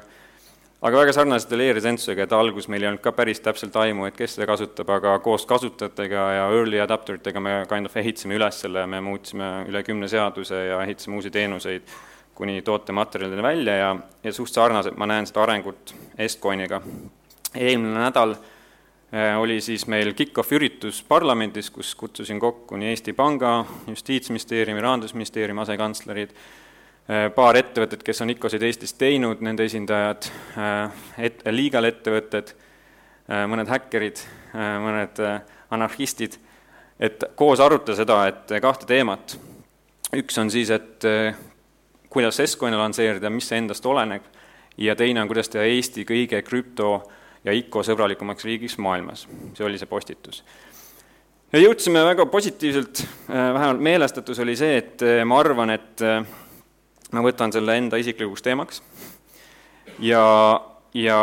aga 0.82 0.98
väga 0.98 1.12
sarnaselt 1.14 1.52
oli 1.54 1.68
e-residentsusega, 1.70 2.26
et 2.26 2.32
alguses 2.34 2.68
meil 2.72 2.82
ei 2.82 2.90
olnud 2.90 3.02
ka 3.04 3.12
päris 3.14 3.40
täpselt 3.40 3.76
aimu, 3.78 4.08
et 4.08 4.16
kes 4.18 4.34
seda 4.36 4.48
kasutab, 4.50 4.90
aga 4.90 5.14
koos 5.22 5.44
kasutajatega 5.46 6.24
ja 6.36 6.46
early 6.56 6.80
adapter 6.82 7.20
itega 7.20 7.42
me 7.42 7.58
kind 7.70 7.86
of 7.86 7.98
ehitasime 8.02 8.34
üles 8.38 8.58
selle, 8.64 8.86
me 8.90 9.02
muutsime 9.04 9.52
üle 9.70 9.84
kümne 9.86 10.10
seaduse 10.10 10.64
ja 10.72 10.80
ehitasime 10.82 11.20
uusi 11.20 11.30
teenuseid 11.30 11.92
kuni 12.34 12.62
tootematerjalideni 12.66 13.42
välja 13.42 13.76
ja, 13.76 13.92
ja 14.24 14.32
suht 14.32 14.54
sarnaselt 14.54 14.96
ma 14.98 15.06
näen 15.06 15.28
seda 15.28 15.44
arengut 15.44 15.94
Estcoiniga. 16.18 16.80
eelmine 17.54 18.00
nädal 18.00 18.34
äh, 18.34 19.38
oli 19.38 19.60
siis 19.60 19.86
meil 19.86 20.14
kick-off 20.18 20.50
üritus 20.52 21.02
parlamendis, 21.08 21.70
kus 21.70 21.94
kutsusin 21.94 22.40
kokku 22.40 22.76
nii 22.76 22.88
Eesti 22.88 23.12
Panga, 23.12 23.64
Justiitsministeeriumi, 23.86 24.80
Rahandusministeeriumi 24.80 25.60
asekantslerid, 25.60 26.34
paar 27.34 27.58
ettevõtet, 27.58 28.02
kes 28.06 28.22
on 28.22 28.30
ICO-sid 28.30 28.62
Eestis 28.62 28.94
teinud, 28.98 29.42
nende 29.42 29.66
esindajad, 29.66 30.28
äh, 30.58 31.04
et-, 31.26 31.42
legal 31.50 31.88
ettevõtted, 31.90 32.54
äh, 33.28 33.44
mõned 33.50 33.70
häkkerid, 33.70 34.22
mõned 34.52 35.16
anarhistid, 35.72 36.34
et 37.00 37.24
koos 37.40 37.60
arutada 37.64 37.96
seda, 37.96 38.18
et 38.28 38.52
kahte 38.60 38.84
teemat. 38.86 39.38
üks 40.12 40.36
on 40.38 40.50
siis, 40.52 40.68
et 40.70 41.04
kuidas 42.12 42.36
S-Coin'e 42.36 42.76
lansseerida, 42.76 43.30
mis 43.32 43.48
see 43.48 43.56
endast 43.56 43.86
oleneb, 43.88 44.26
ja 44.76 44.92
teine 44.94 45.22
on, 45.22 45.28
kuidas 45.30 45.48
teha 45.48 45.64
Eesti 45.64 46.04
kõige 46.04 46.42
krüpto- 46.44 47.00
ja 47.44 47.52
ICO 47.52 47.80
sõbralikumaks 47.82 48.44
riigiks 48.44 48.76
maailmas. 48.78 49.26
see 49.54 49.64
oli 49.64 49.78
see 49.78 49.88
postitus 49.88 50.42
ja 51.52 51.58
jõudsime 51.58 52.04
väga 52.04 52.26
positiivselt, 52.26 53.06
vähemalt 53.28 53.80
meelestatus 53.80 54.38
oli 54.38 54.56
see, 54.56 54.76
et 54.76 55.02
ma 55.24 55.40
arvan, 55.40 55.70
et 55.70 56.04
ma 57.12 57.22
võtan 57.24 57.52
selle 57.52 57.76
enda 57.78 58.00
isiklikuks 58.00 58.44
teemaks. 58.44 58.82
Ja, 60.02 60.24
ja 60.94 61.18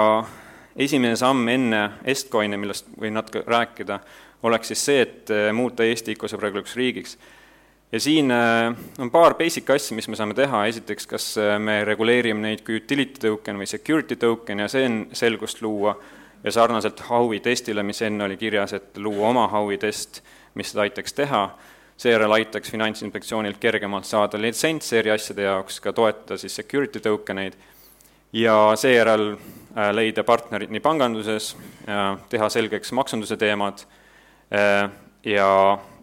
esimene 0.75 1.17
samm 1.19 1.47
enne 1.51 1.83
Estcoini, 2.07 2.57
millest 2.59 2.87
võin 2.99 3.17
natuke 3.17 3.43
rääkida, 3.47 3.99
oleks 4.43 4.71
siis 4.71 4.85
see, 4.85 5.03
et 5.03 5.33
eh, 5.33 5.49
muuta 5.55 5.83
Eesti 5.83 6.15
ökosõbralikuks 6.15 6.75
riigiks. 6.79 7.17
ja 7.91 7.99
siin 7.99 8.31
eh, 8.31 8.69
on 8.99 9.11
paar 9.11 9.35
basic 9.35 9.69
asja, 9.69 9.95
mis 9.95 10.07
me 10.07 10.15
saame 10.15 10.37
teha, 10.37 10.65
esiteks, 10.71 11.07
kas 11.07 11.25
eh, 11.37 11.57
me 11.59 11.83
reguleerime 11.85 12.47
neid 12.47 12.63
kui 12.65 12.79
utility 12.79 13.19
token 13.27 13.57
või 13.57 13.67
security 13.67 14.15
token 14.15 14.59
ja 14.59 14.67
see 14.71 14.85
on 14.85 15.01
selgust 15.13 15.61
luua, 15.61 15.97
ja 16.43 16.51
sarnaselt 16.51 17.01
Howi 17.09 17.41
testile, 17.43 17.83
mis 17.83 18.01
enne 18.01 18.23
oli 18.23 18.37
kirjas, 18.37 18.73
et 18.73 18.97
luua 18.97 19.33
oma 19.33 19.47
Howi 19.51 19.77
test, 19.77 20.21
mis 20.55 20.71
seda 20.71 20.85
aitaks 20.85 21.13
teha 21.13 21.43
seejärel 21.99 22.31
aitaks 22.31 22.71
Finantsinspektsioonilt 22.71 23.59
kergemalt 23.59 24.07
saada 24.07 24.39
litsentse 24.41 24.99
eri 25.01 25.11
asjade 25.11 25.43
jaoks, 25.43 25.79
ka 25.83 25.93
toetada 25.93 26.37
siis 26.39 26.55
security 26.55 27.01
token 27.03 27.43
eid 27.43 27.57
ja 28.33 28.55
seejärel 28.79 29.33
äh, 29.33 29.89
leida 29.95 30.23
partnerid 30.23 30.71
nii 30.71 30.83
panganduses, 30.85 31.55
teha 32.29 32.49
selgeks 32.49 32.93
maksunduse 32.95 33.37
teemad 33.37 33.83
äh, 34.53 34.85
ja, 35.25 35.49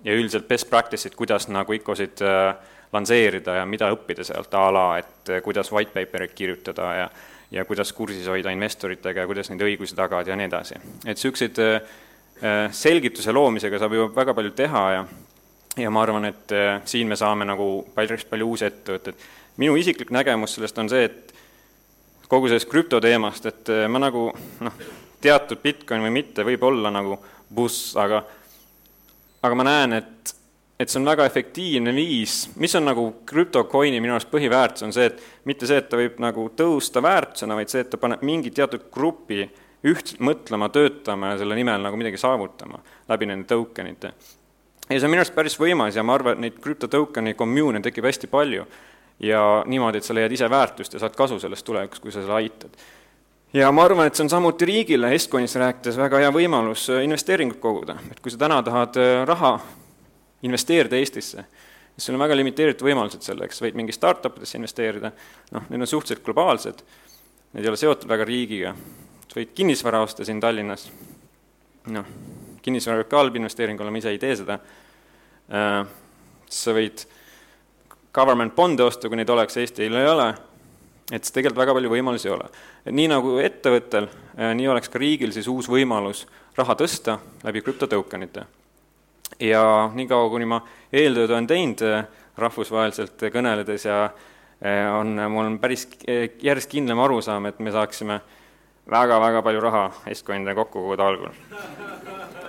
ja 0.04 0.16
üldiselt 0.18 0.48
best 0.48 0.68
practice'id, 0.70 1.14
kuidas 1.16 1.48
nagu 1.48 1.72
ICO-sid 1.72 2.20
äh, 2.26 2.50
lansseerida 2.92 3.60
ja 3.60 3.64
mida 3.66 3.88
õppida 3.94 4.24
sealt 4.26 4.52
a 4.54 4.66
la, 4.72 4.86
et 5.00 5.32
kuidas 5.44 5.72
white 5.72 5.94
paper'it 5.94 6.36
kirjutada 6.36 6.92
ja 7.00 7.08
ja 7.54 7.62
kuidas 7.64 7.92
kursis 7.94 8.26
hoida 8.26 8.50
investoritega 8.50 9.22
ja 9.22 9.26
kuidas 9.30 9.46
neid 9.52 9.60
õigusi 9.62 9.94
tagada 9.94 10.32
ja 10.32 10.36
nii 10.36 10.48
edasi. 10.48 10.74
et 11.06 11.14
niisuguseid 11.14 11.60
selgituse 12.74 13.32
loomisega 13.32 13.78
saab 13.78 13.94
ju 13.94 14.08
väga 14.16 14.34
palju 14.34 14.50
teha 14.58 14.82
ja 14.90 15.04
ja 15.76 15.90
ma 15.90 16.02
arvan, 16.02 16.24
et 16.24 16.52
äh, 16.52 16.80
siin 16.84 17.08
me 17.08 17.16
saame 17.16 17.44
nagu 17.48 17.86
päris 17.94 18.24
palju 18.28 18.48
uusi 18.52 18.66
ettevõtteid. 18.68 19.26
minu 19.56 19.76
isiklik 19.76 20.10
nägemus 20.10 20.54
sellest 20.56 20.78
on 20.78 20.88
see, 20.88 21.04
et 21.04 21.34
kogu 22.28 22.48
sellest 22.48 22.70
krüptoteemast, 22.70 23.46
et 23.46 23.72
äh, 23.72 23.84
ma 23.88 24.00
nagu 24.02 24.30
noh, 24.64 24.80
teatud 25.20 25.60
Bitcoin 25.62 26.04
või 26.06 26.14
mitte, 26.20 26.44
võib 26.44 26.64
olla 26.64 26.92
nagu 26.92 27.18
buss, 27.54 27.94
aga 27.96 28.24
aga 29.42 29.58
ma 29.58 29.66
näen, 29.66 29.98
et, 30.00 30.32
et 30.80 30.90
see 30.90 30.98
on 31.00 31.06
väga 31.06 31.26
efektiivne 31.28 31.92
viis, 31.94 32.46
mis 32.56 32.74
on 32.78 32.88
nagu 32.88 33.04
krüptocoin'i 33.28 34.00
minu 34.00 34.16
arust 34.16 34.32
põhiväärtus, 34.32 34.86
on 34.88 34.96
see, 34.96 35.10
et 35.12 35.20
mitte 35.46 35.68
see, 35.68 35.78
et 35.82 35.90
ta 35.92 36.00
võib 36.00 36.18
nagu 36.24 36.48
tõusta 36.56 37.04
väärtusena, 37.04 37.58
vaid 37.58 37.70
see, 37.72 37.84
et 37.84 37.92
ta 37.92 38.00
paneb 38.00 38.24
mingi 38.26 38.50
teatud 38.54 38.88
grupi 38.92 39.44
ühtselt 39.86 40.24
mõtlema, 40.24 40.70
töötama 40.72 41.34
ja 41.34 41.38
selle 41.44 41.54
nimel 41.54 41.84
nagu 41.84 42.00
midagi 42.00 42.18
saavutama 42.18 42.80
läbi 43.12 43.28
nende 43.28 43.46
tokenite 43.52 44.14
ja 44.90 45.00
see 45.00 45.06
on 45.06 45.12
minu 45.14 45.22
arust 45.22 45.34
päris 45.34 45.56
võimas 45.58 45.96
ja 45.96 46.04
ma 46.06 46.14
arvan, 46.14 46.36
et 46.36 46.44
neid 46.44 46.60
krüptotokeni 46.62 47.34
kommuune 47.38 47.82
tekib 47.84 48.06
hästi 48.06 48.30
palju. 48.30 48.66
Ja 49.24 49.40
niimoodi, 49.64 50.02
et 50.02 50.04
sa 50.04 50.14
leiad 50.14 50.32
ise 50.36 50.48
väärtust 50.52 50.92
ja 50.92 51.00
saad 51.00 51.14
kasu 51.16 51.38
sellest 51.40 51.64
tulevikus, 51.64 52.02
kui 52.04 52.12
sa 52.12 52.20
seda 52.20 52.36
aitad. 52.36 52.74
ja 53.56 53.70
ma 53.72 53.86
arvan, 53.88 54.06
et 54.06 54.14
see 54.14 54.26
on 54.26 54.30
samuti 54.30 54.68
riigile 54.68 55.14
Estcoinist 55.14 55.56
rääkides 55.56 55.96
väga 55.96 56.20
hea 56.20 56.32
võimalus 56.34 56.90
äh, 56.92 57.00
investeeringut 57.06 57.60
koguda, 57.62 57.96
et 58.10 58.20
kui 58.20 58.30
sa 58.30 58.36
täna 58.42 58.60
tahad 58.62 58.98
äh, 59.00 59.22
raha 59.24 59.54
investeerida 60.42 61.00
Eestisse, 61.00 61.46
siis 61.94 62.10
sul 62.10 62.18
on 62.18 62.20
väga 62.20 62.36
limiteeritud 62.36 62.84
võimalused 62.84 63.24
selleks, 63.24 63.62
võid 63.64 63.78
mingi 63.78 63.96
startup 63.96 64.36
idesse 64.36 64.60
investeerida, 64.60 65.14
noh, 65.56 65.64
need 65.70 65.80
on 65.80 65.88
suhteliselt 65.88 66.24
globaalsed, 66.26 66.84
need 67.54 67.64
ei 67.64 67.72
ole 67.72 67.80
seotud 67.80 68.10
väga 68.12 68.28
riigiga, 68.28 68.74
võid 69.32 69.56
kinnisvara 69.56 70.04
osta 70.04 70.28
siin 70.28 70.42
Tallinnas, 70.44 70.90
noh, 71.96 72.12
kinnisvara 72.66 73.02
võib 73.02 73.12
ka 73.12 73.20
halb 73.20 73.38
investeering 73.38 73.80
olla, 73.80 73.92
ma 73.94 74.02
ise 74.02 74.12
ei 74.14 74.20
tee 74.22 74.34
seda, 74.38 74.58
äh, 75.50 75.78
sa 76.50 76.74
võid 76.76 77.06
government 78.16 78.54
bond'e 78.56 78.86
osta, 78.86 79.10
kui 79.10 79.18
neid 79.20 79.30
oleks, 79.30 79.58
Eestil 79.60 79.94
ei 79.94 80.10
ole, 80.10 80.28
et 81.12 81.22
siis 81.22 81.34
tegelikult 81.34 81.62
väga 81.62 81.76
palju 81.76 81.92
võimalusi 81.92 82.30
ei 82.30 82.34
ole. 82.34 82.50
et 82.86 82.94
nii 82.94 83.08
nagu 83.12 83.38
ettevõttel, 83.42 84.08
äh, 84.38 84.54
nii 84.58 84.68
oleks 84.74 84.90
ka 84.92 85.02
riigil 85.02 85.34
siis 85.34 85.48
uus 85.52 85.70
võimalus 85.70 86.26
raha 86.56 86.74
tõsta 86.78 87.18
läbi 87.44 87.62
krüptotõukenite. 87.62 88.46
ja 89.40 89.90
niikaua, 89.94 90.30
kuni 90.30 90.46
ma 90.46 90.62
eeltööd 90.92 91.30
olen 91.30 91.46
teinud 91.46 91.82
rahvusvaheliselt 92.36 93.22
kõneledes 93.32 93.84
ja 93.84 94.10
on, 94.96 95.18
mul 95.30 95.44
on 95.44 95.58
päris 95.60 95.86
järjest 96.06 96.70
kindlam 96.70 97.00
arusaam, 97.04 97.46
et 97.46 97.58
me 97.60 97.72
saaksime 97.72 98.20
väga-väga 98.90 99.42
palju 99.42 99.60
raha 99.60 99.84
Estcoin'ide 100.10 100.54
kokku 100.54 100.82
koguda 100.82 101.06
algul. 101.10 101.32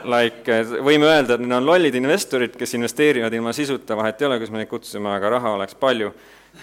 Like, 0.07 0.59
võime 0.85 1.09
öelda, 1.09 1.35
et 1.35 1.43
need 1.43 1.55
on 1.57 1.65
lollid 1.65 1.95
investorid, 1.97 2.53
kes 2.55 2.75
investeerivad 2.77 3.33
ilma 3.33 3.51
sisuta, 3.55 3.97
vahet 3.97 4.21
ei 4.21 4.27
ole, 4.29 4.37
kus 4.39 4.53
me 4.53 4.61
neid 4.61 4.69
kutsume, 4.71 5.09
aga 5.11 5.33
raha 5.33 5.55
oleks 5.57 5.75
palju, 5.79 6.11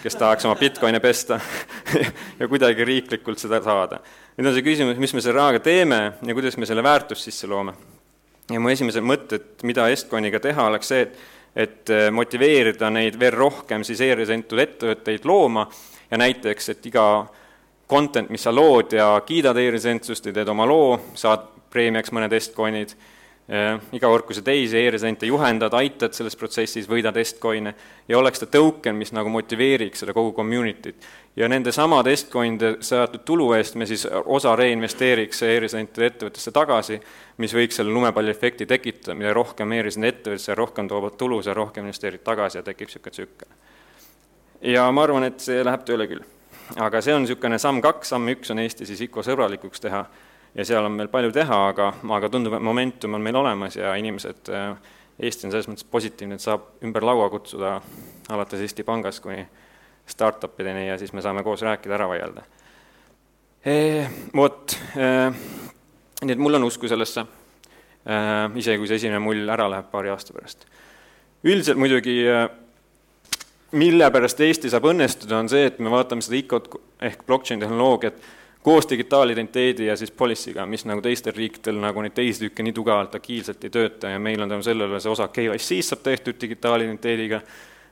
kes 0.01 0.17
tahaks 0.17 0.47
oma 0.47 0.55
Bitcoine 0.59 1.01
pesta 1.03 1.37
ja 2.39 2.47
kuidagi 2.47 2.87
riiklikult 2.87 3.41
seda 3.41 3.61
saada. 3.63 3.99
nüüd 4.37 4.49
on 4.49 4.55
see 4.55 4.65
küsimus, 4.65 4.97
mis 4.99 5.13
me 5.13 5.21
selle 5.21 5.39
rahaga 5.39 5.61
teeme 5.63 5.99
ja 6.25 6.35
kuidas 6.35 6.57
me 6.57 6.67
selle 6.67 6.83
väärtust 6.83 7.27
sisse 7.27 7.47
loome. 7.47 7.75
ja 8.51 8.59
mu 8.59 8.71
esimesed 8.71 9.03
mõtted, 9.03 9.47
mida 9.63 9.89
Estcoiniga 9.91 10.39
teha, 10.39 10.71
oleks 10.71 10.93
see, 10.93 11.05
et 11.05 11.23
et 11.55 11.91
motiveerida 12.11 12.89
neid 12.91 13.15
veel 13.19 13.31
rohkem 13.31 13.83
siis 13.87 14.01
e-residentud 14.03 14.59
ettevõtteid 14.59 15.23
looma 15.23 15.63
ja 16.11 16.17
näiteks, 16.19 16.73
et 16.73 16.89
iga 16.91 17.05
content, 17.89 18.29
mis 18.29 18.43
sa 18.43 18.53
lood 18.55 18.93
ja 18.97 19.09
kiidad 19.25 19.57
e-residentsust 19.57 20.25
ja 20.25 20.33
teed 20.33 20.49
oma 20.49 20.65
loo, 20.69 20.95
saad 21.17 21.51
preemiaks 21.73 22.13
mõned 22.15 22.33
Estcoinid, 22.33 22.95
iga 23.93 24.09
kord, 24.09 24.25
kui 24.25 24.33
sa 24.33 24.41
teisi 24.41 24.79
e-residente 24.79 25.27
juhendad, 25.29 25.73
aitad 25.77 26.15
selles 26.17 26.33
protsessis, 26.39 26.87
võidad 26.89 27.17
Estcoine 27.21 27.75
ja 28.09 28.17
oleks 28.17 28.41
ta 28.41 28.47
token, 28.49 28.97
mis 28.97 29.13
nagu 29.13 29.29
motiveeriks 29.29 30.01
seda 30.01 30.15
kogu 30.17 30.33
community't. 30.33 31.05
ja 31.35 31.49
nende 31.51 31.71
samade 31.71 32.13
Estcoinide 32.13 32.77
saadud 32.81 33.21
tulu 33.25 33.51
eest 33.53 33.75
me 33.75 33.85
siis 33.85 34.07
osa 34.25 34.55
reinvesteeriks 34.55 35.43
e-residentide 35.43 36.09
ettevõttesse 36.09 36.51
tagasi, 36.51 36.99
mis 37.37 37.53
võiks 37.53 37.77
selle 37.77 37.93
lumepalliefekti 37.93 38.65
tekitada, 38.65 39.13
mida 39.13 39.33
rohkem 39.33 39.71
e-resident 39.77 40.15
ettevõttesse, 40.15 40.55
rohkem 40.55 40.87
toovad 40.87 41.17
tulu, 41.17 41.43
seda 41.43 41.53
rohkem 41.53 41.85
investeerid 41.85 42.25
tagasi 42.25 42.57
ja 42.57 42.63
tekib 42.63 42.89
niisugune 42.89 43.11
tsükkel. 43.11 43.47
ja 44.73 44.91
ma 44.91 45.03
arvan, 45.03 45.23
et 45.29 45.39
see 45.39 45.61
läheb 45.63 45.85
tööle 45.85 46.07
küll 46.09 46.25
aga 46.81 47.01
see 47.01 47.13
on 47.13 47.23
niisugune 47.25 47.59
samm 47.61 47.81
kaks, 47.83 48.13
samm 48.13 48.31
üks 48.33 48.51
on 48.53 48.61
Eesti 48.63 48.87
siis 48.89 49.05
ICO 49.07 49.23
sõbralikuks 49.25 49.83
teha 49.83 50.01
ja 50.55 50.65
seal 50.65 50.85
on 50.87 50.95
meil 50.95 51.11
palju 51.11 51.33
teha, 51.35 51.59
aga, 51.69 51.91
aga 52.17 52.29
tundub, 52.31 52.55
et 52.57 52.63
momentum 52.63 53.17
on 53.17 53.23
meil 53.23 53.37
olemas 53.39 53.77
ja 53.77 53.93
inimesed, 53.99 54.51
Eesti 55.19 55.47
on 55.47 55.53
selles 55.53 55.69
mõttes 55.71 55.87
positiivne, 55.91 56.35
et 56.35 56.43
saab 56.43 56.83
ümber 56.83 57.05
laua 57.05 57.29
kutsuda 57.31 57.77
alates 58.33 58.65
Eesti 58.65 58.83
Pangast 58.87 59.23
kuni 59.23 59.45
startup 60.09 60.59
ideni 60.61 60.87
ja 60.87 60.97
siis 61.01 61.13
me 61.13 61.23
saame 61.23 61.43
koos 61.43 61.63
rääkida, 61.65 61.95
ära 61.97 62.09
vaielda 62.09 62.43
e,. 63.65 64.05
Vot 64.35 64.75
e,, 64.95 65.07
nii 66.21 66.35
et 66.35 66.41
mul 66.41 66.59
on 66.59 66.67
usku 66.67 66.89
sellesse 66.91 67.23
e,, 67.23 68.19
isegi 68.59 68.81
kui 68.81 68.91
see 68.91 68.99
esimene 69.01 69.23
mull 69.23 69.49
ära 69.49 69.69
läheb 69.71 69.89
paari 69.91 70.11
aasta 70.13 70.35
pärast. 70.35 70.67
üldiselt 71.45 71.79
muidugi 71.81 72.19
mille 73.75 74.07
pärast 74.11 74.39
Eesti 74.41 74.71
saab 74.71 74.87
õnnestuda, 74.89 75.37
on 75.43 75.51
see, 75.51 75.67
et 75.69 75.79
me 75.83 75.91
vaatame 75.91 76.23
seda 76.23 76.39
ICO-t 76.39 76.79
ehk 77.09 77.23
blockchain 77.27 77.61
tehnoloogiat 77.61 78.19
koos 78.65 78.87
digitaalidentiteedi 78.89 79.85
ja 79.85 79.95
siis 79.99 80.11
policy'ga, 80.11 80.65
mis 80.65 80.87
nagu 80.89 81.01
teistel 81.05 81.35
riikidel 81.35 81.77
nagu 81.83 82.01
neid 82.01 82.15
teisi 82.17 82.47
tükke 82.47 82.65
nii 82.65 82.73
tugevalt 82.73 83.13
agiilselt 83.19 83.63
ei 83.67 83.73
tööta 83.73 84.09
ja 84.15 84.19
meil 84.19 84.41
on 84.41 84.49
tänu 84.49 84.65
sellele 84.65 84.99
see 85.03 85.11
osa 85.11 85.27
KYC-st 85.29 85.91
saab 85.91 86.05
tehtud 86.07 86.39
digitaalidentiteediga, 86.41 87.41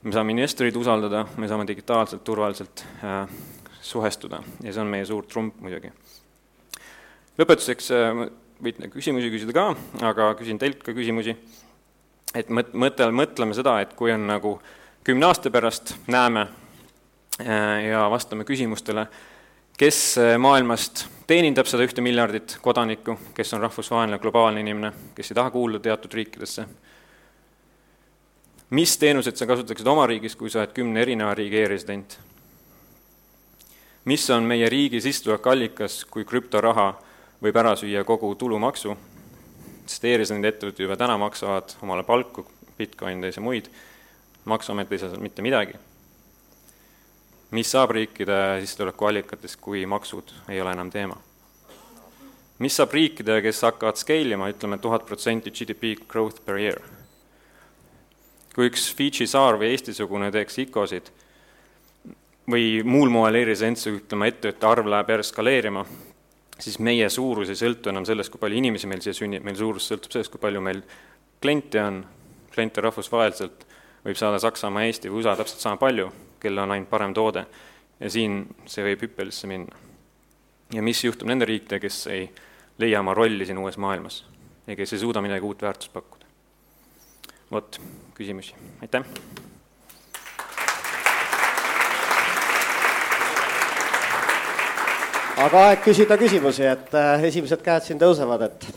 me 0.03 0.15
saame 0.15 0.33
investoreid 0.33 0.79
usaldada, 0.79 1.25
me 1.37 1.49
saame 1.51 1.67
digitaalselt 1.69 2.23
turvaliselt 2.25 2.85
äh, 3.03 3.27
suhestuda 3.81 4.41
ja 4.63 4.73
see 4.73 4.81
on 4.81 4.89
meie 4.95 5.05
suur 5.05 5.27
trump 5.29 5.59
muidugi. 5.61 5.91
lõpetuseks 7.37 7.91
äh, 7.93 8.23
võite 8.63 8.89
küsimusi 8.95 9.29
küsida 9.33 9.53
ka, 9.53 9.67
aga 10.09 10.31
küsin 10.39 10.57
teilt 10.57 10.81
ka 10.81 10.95
küsimusi, 10.95 11.35
et 12.33 12.49
mõt-, 12.49 12.73
mõtle, 12.73 13.11
mõtleme 13.13 13.53
seda, 13.53 13.81
et 13.83 13.93
kui 13.99 14.15
on 14.15 14.25
nagu 14.31 14.57
äh, 14.57 14.79
kümne 15.03 15.25
aasta 15.25 15.51
pärast 15.51 15.95
näeme 16.07 16.41
äh, 16.41 17.85
ja 17.89 18.09
vastame 18.09 18.43
küsimustele, 18.43 19.07
kes 19.77 20.17
äh, 20.17 20.37
maailmast 20.39 21.07
teenindab 21.27 21.67
seda 21.67 21.83
ühte 21.83 22.01
miljardit 22.01 22.57
kodanikku, 22.63 23.17
kes 23.35 23.53
on 23.53 23.65
rahvusvaheline 23.65 24.19
globaalne 24.23 24.63
inimene, 24.63 24.93
kes 25.15 25.31
ei 25.31 25.39
taha 25.41 25.51
kuuluda 25.51 25.83
teatud 25.83 26.15
riikidesse, 26.15 26.65
mis 28.69 28.95
teenuseid 28.97 29.35
sa 29.35 29.47
kasutaksid 29.49 29.87
oma 29.87 30.07
riigis, 30.07 30.37
kui 30.39 30.49
sa 30.49 30.63
oled 30.63 30.75
kümne 30.75 31.03
erineva 31.03 31.35
riigi 31.35 31.59
e-resident? 31.65 32.19
mis 34.05 34.29
on 34.35 34.43
meie 34.43 34.67
riigi 34.69 34.99
sissetulekuallikas, 35.01 36.03
kui 36.11 36.25
krüptoraha 36.27 36.89
võib 37.43 37.55
ära 37.59 37.75
süüa 37.79 38.03
kogu 38.07 38.33
tulumaksu, 38.35 38.95
sest 39.85 40.05
e-residendi 40.07 40.47
ettevõtted 40.47 40.83
juba 40.83 40.97
täna 40.99 41.15
maksavad 41.19 41.75
omale 41.83 42.03
palku, 42.07 42.47
Bitcoinides 42.77 43.37
ja 43.37 43.43
muid 43.43 43.67
maksuamet 44.45 44.91
ei 44.91 44.99
saa 44.99 45.19
mitte 45.19 45.41
midagi. 45.41 45.73
mis 47.51 47.71
saab 47.71 47.91
riikide 47.91 48.59
sissetulekuallikatest, 48.63 49.59
kui 49.61 49.85
maksud 49.85 50.33
ei 50.49 50.61
ole 50.61 50.71
enam 50.71 50.89
teema? 50.91 51.17
mis 52.59 52.75
saab 52.75 52.93
riikidega, 52.93 53.41
kes 53.41 53.61
hakkavad 53.61 53.97
scale 53.97 54.37
ima, 54.37 54.49
ütleme 54.49 54.77
tuhat 54.77 55.05
protsenti 55.05 55.51
GDP 55.51 55.95
growth 56.07 56.41
per 56.45 56.57
year? 56.57 56.81
kui 58.55 58.69
üks 58.69 58.91
Fidži 58.93 59.27
saar 59.27 59.57
või 59.57 59.73
Eesti-sugune 59.73 60.29
teeks 60.31 60.59
ICO-sid 60.65 61.09
või 62.49 62.83
muul 62.85 63.09
moel 63.09 63.39
e-residentsi, 63.39 63.93
ütleme, 63.97 64.29
ettevõtte 64.29 64.67
arv 64.67 64.89
läheb 64.91 65.09
järjest 65.13 65.33
skaleerima, 65.33 65.85
siis 66.59 66.77
meie 66.79 67.07
suurus 67.09 67.49
ei 67.49 67.57
sõltu 67.57 67.89
enam 67.89 68.05
sellest, 68.05 68.31
kui 68.31 68.41
palju 68.41 68.59
inimesi 68.59 68.89
meil 68.91 69.01
siia 69.01 69.15
sünnib, 69.17 69.45
meil 69.47 69.57
suurus 69.57 69.87
sõltub 69.89 70.13
sellest, 70.13 70.31
kui 70.33 70.41
palju 70.43 70.61
meil 70.61 70.83
kliente 71.41 71.81
on, 71.81 72.03
kliente 72.53 72.83
rahvusvaheliselt 72.83 73.65
võib 74.05 74.19
saada 74.19 74.39
Saksamaa, 74.39 74.83
Eesti 74.87 75.11
või 75.11 75.21
USA 75.21 75.35
täpselt 75.39 75.63
sama 75.63 75.79
palju, 75.81 76.09
kellel 76.43 76.65
on 76.65 76.75
ainult 76.75 76.89
parem 76.89 77.13
toode. 77.13 77.45
ja 77.99 78.09
siin 78.09 78.43
see 78.65 78.83
võib 78.83 79.07
hüppelisse 79.07 79.47
minna. 79.47 79.77
ja 80.73 80.81
mis 80.81 81.03
juhtub 81.03 81.27
nende 81.27 81.45
riikidega, 81.45 81.81
kes 81.81 82.07
ei 82.07 82.29
leia 82.77 82.99
oma 82.99 83.13
rolli 83.13 83.45
siin 83.45 83.57
uues 83.57 83.77
maailmas 83.77 84.23
ja 84.67 84.75
kes 84.75 84.93
ei 84.93 84.99
suuda 84.99 85.21
midagi 85.21 85.45
uut 85.45 85.61
väärtust 85.61 85.93
pakkuda? 85.93 86.25
vot, 87.51 87.81
küsimusi, 88.15 88.55
aitäh! 88.81 89.03
aga 95.43 95.67
aeg 95.67 95.83
küsida 95.83 96.17
küsimusi, 96.17 96.65
et 96.69 96.93
äh, 96.97 97.23
esimesed 97.29 97.61
käed 97.65 97.85
siin 97.87 97.99
tõusevad, 98.01 98.47
et 98.47 98.67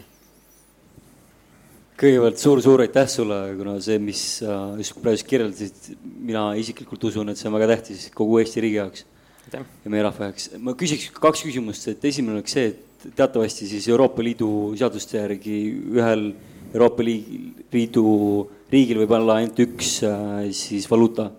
kõigepealt 1.96 2.40
suur-suur 2.40 2.82
aitäh 2.84 3.06
sulle, 3.08 3.38
kuna 3.56 3.76
see, 3.84 3.96
mis 4.02 4.22
sa 4.42 4.56
just 4.76 4.96
praegu 5.00 5.28
kirjeldasid, 5.30 5.94
mina 6.28 6.50
isiklikult 6.60 7.06
usun, 7.08 7.32
et 7.32 7.40
see 7.40 7.48
on 7.48 7.56
väga 7.56 7.70
tähtis 7.72 8.10
kogu 8.16 8.40
Eesti 8.42 8.64
riigi 8.64 8.80
jaoks 8.80 9.06
ja 9.52 9.92
meie 9.92 10.02
rahva 10.04 10.28
jaoks. 10.28 10.50
ma 10.60 10.74
küsiks 10.76 11.08
kaks 11.14 11.44
küsimust, 11.46 11.88
et 11.92 12.04
esimene 12.04 12.40
oleks 12.40 12.56
see, 12.56 12.74
et 12.74 13.08
teatavasti 13.16 13.68
siis 13.70 13.88
Euroopa 13.88 14.24
Liidu 14.24 14.50
seaduste 14.76 15.20
järgi 15.22 15.56
ühel 15.96 16.28
Euroopa 16.74 17.06
Liidu 17.06 18.06
riigil 18.72 19.00
võib 19.04 19.16
olla 19.16 19.40
ainult 19.40 19.60
üks 19.64 20.00
äh, 20.04 20.48
siis 20.52 20.88
valuuta. 20.90 21.30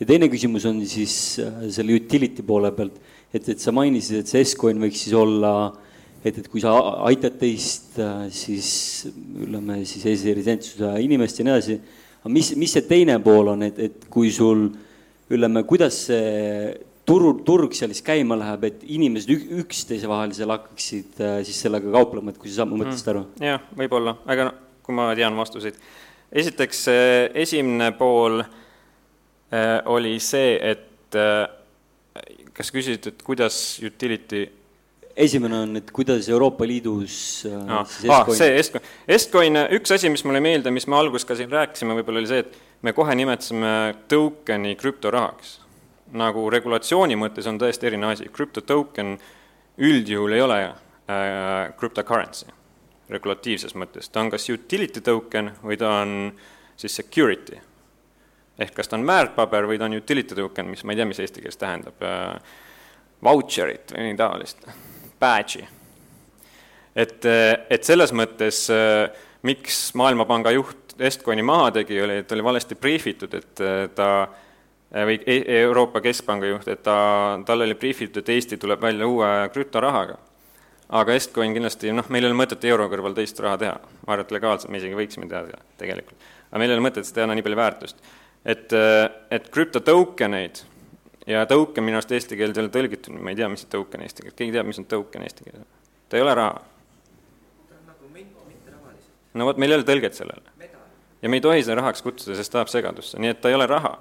ja 0.00 0.06
teine 0.08 0.30
küsimus 0.32 0.64
on 0.70 0.80
siis 0.86 1.40
äh, 1.42 1.66
selle 1.74 1.96
utility 1.98 2.46
poole 2.46 2.72
pealt, 2.72 2.96
et, 3.34 3.48
et 3.48 3.60
sa 3.60 3.74
mainisid, 3.74 4.22
et 4.22 4.32
see 4.32 4.44
S-coin 4.46 4.80
võiks 4.80 5.04
siis 5.04 5.16
olla 5.18 5.52
äh, 5.66 5.85
et, 6.26 6.40
et 6.42 6.48
kui 6.50 6.62
sa 6.62 6.74
aitad 7.06 7.38
teist, 7.40 7.94
äh, 8.02 8.26
siis 8.34 8.68
ütleme 9.12 9.82
siis 9.86 10.06
e-residentsuse 10.06 10.90
inimest 11.04 11.40
ja 11.40 11.46
nii 11.46 11.54
edasi, 11.54 11.78
aga 12.22 12.32
mis, 12.34 12.50
mis 12.58 12.74
see 12.76 12.84
teine 12.88 13.18
pool 13.24 13.52
on, 13.54 13.64
et, 13.66 13.78
et 13.86 14.08
kui 14.12 14.32
sul 14.34 14.68
ütleme, 15.30 15.62
kuidas 15.68 16.06
see 16.08 16.74
turu, 17.06 17.32
turg 17.46 17.74
seal 17.78 17.92
siis 17.94 18.04
käima 18.06 18.38
läheb, 18.38 18.66
et 18.66 18.82
inimesed 18.96 19.30
ük, 19.36 19.46
üksteise 19.62 20.10
vahel 20.10 20.34
seal 20.36 20.54
hakkaksid 20.54 21.22
äh, 21.22 21.38
siis 21.46 21.60
sellega 21.66 21.92
kauplema, 21.94 22.34
et 22.34 22.42
kui 22.42 22.52
sa 22.52 22.66
mu 22.68 22.80
mõttest 22.80 23.12
aru 23.12 23.26
mm,? 23.28 23.46
jah, 23.52 23.70
võib-olla, 23.78 24.16
aga 24.26 24.50
no, 24.50 24.56
kui 24.86 24.96
ma 24.98 25.10
tean 25.18 25.38
vastuseid. 25.38 25.78
esiteks, 26.42 26.86
esimene 27.46 27.92
pool 27.98 28.42
äh, 28.42 29.78
oli 29.92 30.16
see, 30.22 30.56
et 30.74 31.18
äh, 31.18 31.46
kas 32.56 32.72
küsisid, 32.72 33.12
et 33.12 33.22
kuidas 33.26 33.56
utility 33.84 34.46
esimene 35.16 35.58
on, 35.58 35.76
et 35.80 35.90
kuidas 35.94 36.28
Euroopa 36.28 36.66
Liidus 36.68 37.46
ah, 37.68 37.84
siis 37.88 38.12
ah, 38.12 38.28
see 38.36 38.56
Estcoin, 38.60 38.88
Estcoin, 39.08 39.58
üks 39.78 39.94
asi, 39.96 40.10
mis 40.12 40.24
mulle 40.26 40.42
ei 40.42 40.46
meeldi, 40.50 40.72
mis 40.74 40.86
me 40.90 40.98
alguses 40.98 41.26
ka 41.28 41.36
siin 41.38 41.52
rääkisime, 41.52 41.96
võib-olla 41.96 42.20
oli 42.22 42.30
see, 42.30 42.42
et 42.44 42.58
me 42.84 42.92
kohe 42.96 43.14
nimetasime 43.16 43.70
token'i 44.12 44.74
krüptorahaks. 44.76 45.60
nagu 46.16 46.44
regulatsiooni 46.52 47.16
mõttes 47.18 47.48
on 47.50 47.58
täiesti 47.58 47.88
erinev 47.88 48.12
asi, 48.14 48.28
krüptotoken 48.32 49.16
üldjuhul 49.82 50.36
ei 50.36 50.44
ole 50.44 50.60
äh, 50.66 51.72
cryptocurrency 51.80 52.52
regulatiivses 53.08 53.74
mõttes, 53.78 54.10
ta 54.10 54.20
on 54.20 54.30
kas 54.30 54.48
utility 54.50 55.00
token 55.00 55.52
või 55.62 55.78
ta 55.78 56.00
on 56.02 56.32
siis 56.76 56.96
security. 56.98 57.60
ehk 58.58 58.74
kas 58.74 58.88
ta 58.88 58.96
on 58.96 59.06
väärtpaber 59.06 59.66
või 59.66 59.78
ta 59.78 59.84
on 59.88 59.96
utility 59.96 60.34
token, 60.34 60.66
mis 60.66 60.84
ma 60.84 60.92
ei 60.92 61.00
tea, 61.00 61.06
mis 61.06 61.20
eesti 61.22 61.40
keeles 61.40 61.56
tähendab 61.56 62.02
äh,, 62.02 62.36
vautšerit 63.22 63.94
või 63.96 64.10
nii 64.10 64.18
taolist 64.20 64.68
badge'i. 65.20 65.68
et, 66.96 67.28
et 67.70 67.84
selles 67.84 68.12
mõttes 68.12 68.66
äh, 68.72 69.10
miks 69.42 69.94
Maailmapanga 69.94 70.52
juht 70.56 70.96
Estcoini 70.98 71.42
maha 71.44 71.70
tegi, 71.76 72.00
oli, 72.00 72.22
et 72.22 72.32
oli 72.32 72.44
valesti 72.44 72.74
briifitud, 72.74 73.34
et 73.36 73.60
ta 73.94 74.06
või 75.04 75.18
e-, 75.28 75.42
Euroopa 75.58 76.00
Keskpanga 76.00 76.48
juht, 76.48 76.68
et 76.72 76.80
ta, 76.86 76.96
tal 77.44 77.66
oli 77.66 77.74
briifitud, 77.76 78.22
et 78.22 78.32
Eesti 78.32 78.56
tuleb 78.56 78.80
välja 78.80 79.04
uue 79.04 79.28
krüptorahaga 79.52 80.16
aga 80.88 81.16
Estcoin 81.18 81.54
kindlasti, 81.54 81.90
noh, 81.94 82.06
meil 82.12 82.24
ei 82.24 82.30
ole 82.30 82.38
mõtet 82.38 82.64
euro 82.70 82.86
kõrval 82.90 83.16
teist 83.16 83.40
raha 83.42 83.58
teha, 83.58 83.74
ma 84.06 84.14
arvan, 84.14 84.26
et 84.26 84.34
legaalselt 84.36 84.70
me 84.70 84.80
isegi 84.80 84.98
võiksime 84.98 85.28
teha 85.30 85.60
tegelikult. 85.80 86.30
aga 86.50 86.62
meil 86.62 86.70
ei 86.70 86.78
ole 86.78 86.86
mõtet 86.86 87.08
seda 87.08 87.24
teha 87.24 87.34
nii 87.34 87.46
palju 87.46 87.58
väärtust. 87.58 88.02
et, 88.44 88.74
et 89.30 89.48
krüptotokeneid 89.50 90.62
ja 91.26 91.46
token 91.46 91.84
minu 91.84 91.98
arust 92.00 92.12
eesti 92.12 92.38
keelde 92.38 92.60
ei 92.60 92.66
ole 92.66 92.72
tõlgitud, 92.74 93.16
ma 93.18 93.32
ei 93.32 93.38
tea, 93.38 93.48
mis 93.52 93.64
see 93.64 93.72
token 93.72 94.04
eesti 94.06 94.24
keeles, 94.24 94.38
keegi 94.38 94.56
teab, 94.56 94.68
mis 94.70 94.80
on 94.82 94.88
token 94.90 95.26
eesti 95.26 95.46
keeles? 95.46 95.64
ta 96.08 96.18
ei 96.18 96.26
ole 96.26 96.34
raha. 96.38 96.60
no 99.34 99.48
vot, 99.48 99.58
meil 99.60 99.74
ei 99.74 99.80
ole 99.80 99.88
tõlget 99.88 100.18
sellele. 100.18 100.70
ja 101.22 101.32
me 101.32 101.40
ei 101.40 101.46
tohi 101.48 101.64
seda 101.64 101.80
rahaks 101.80 102.04
kutsuda, 102.06 102.36
sest 102.38 102.52
ta 102.52 102.62
ajab 102.62 102.72
segadusse, 102.72 103.18
nii 103.22 103.34
et 103.34 103.40
ta 103.40 103.50
ei 103.50 103.58
ole 103.58 103.66
raha. 103.70 103.96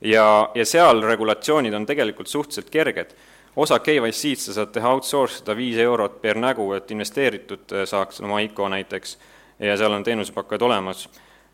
ja, 0.00 0.26
ja 0.54 0.68
seal 0.68 1.02
regulatsioonid 1.02 1.74
on 1.74 1.88
tegelikult 1.88 2.28
suhteliselt 2.32 2.70
kerged 2.70 3.16
osa 3.56 3.78
KYC-d 3.78 4.40
sa 4.40 4.52
saad 4.52 4.72
teha 4.74 4.90
outsource 4.92 5.40
ida 5.42 5.56
viis 5.56 5.78
eurot 5.80 6.20
per 6.20 6.38
nägu, 6.38 6.68
et 6.76 6.90
investeeritud 6.92 7.72
äh, 7.72 7.86
saaks 7.88 8.20
oma 8.20 8.40
ICO 8.44 8.68
näiteks, 8.68 9.16
ja 9.64 9.76
seal 9.76 9.96
on 9.96 10.04
teenusepakkujad 10.04 10.62
olemas. 10.62 11.08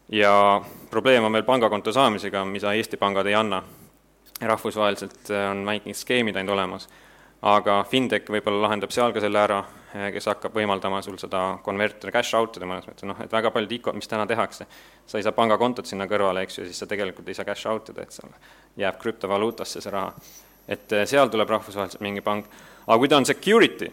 ja 0.09 0.63
probleem 0.91 1.25
on 1.25 1.33
veel 1.33 1.43
pangakonto 1.43 1.93
saamisega, 1.93 2.45
mida 2.45 2.73
Eesti 2.73 2.97
pangad 2.97 3.27
ei 3.27 3.35
anna. 3.35 3.63
Rahvusvaheliselt 4.51 5.31
äh, 5.31 5.51
on 5.51 5.63
mingid 5.67 5.99
skeemid 5.99 6.37
ainult 6.37 6.57
olemas, 6.57 6.89
aga 7.43 7.83
Fintech 7.91 8.31
võib-olla 8.31 8.69
lahendab 8.69 8.93
seal 8.95 9.15
ka 9.15 9.23
selle 9.23 9.41
ära, 9.43 9.59
äh, 9.95 10.09
kes 10.15 10.29
hakkab 10.31 10.57
võimaldama 10.57 11.03
sul 11.03 11.19
seda 11.21 11.59
convertida, 11.65 12.13
cash 12.15 12.37
out 12.39 12.57
ida 12.59 12.69
mõnes 12.69 12.89
mõttes, 12.89 13.07
noh, 13.09 13.19
et 13.23 13.33
väga 13.33 13.53
paljud 13.55 13.77
ICO-d, 13.79 13.99
mis 13.99 14.11
täna 14.11 14.27
tehakse, 14.31 14.67
sa 15.07 15.19
ei 15.19 15.27
saa 15.27 15.37
pangakontot 15.37 15.89
sinna 15.91 16.09
kõrvale, 16.11 16.45
eks 16.47 16.61
ju, 16.61 16.67
siis 16.69 16.83
sa 16.83 16.91
tegelikult 16.91 17.29
ei 17.29 17.39
saa 17.39 17.49
cash 17.49 17.71
out 17.71 17.93
ida, 17.93 18.07
et 18.07 18.15
seal 18.15 18.33
jääb 18.79 18.99
krüptovaluutasse 19.03 19.83
see 19.83 19.93
raha. 19.93 20.13
Et 20.69 20.93
eh, 20.95 21.07
seal 21.11 21.31
tuleb 21.31 21.51
rahvusvaheliselt 21.51 22.03
mingi 22.05 22.23
pank. 22.23 22.47
aga 22.87 22.99
kui 22.99 23.09
ta 23.09 23.19
on 23.19 23.27
security, 23.27 23.91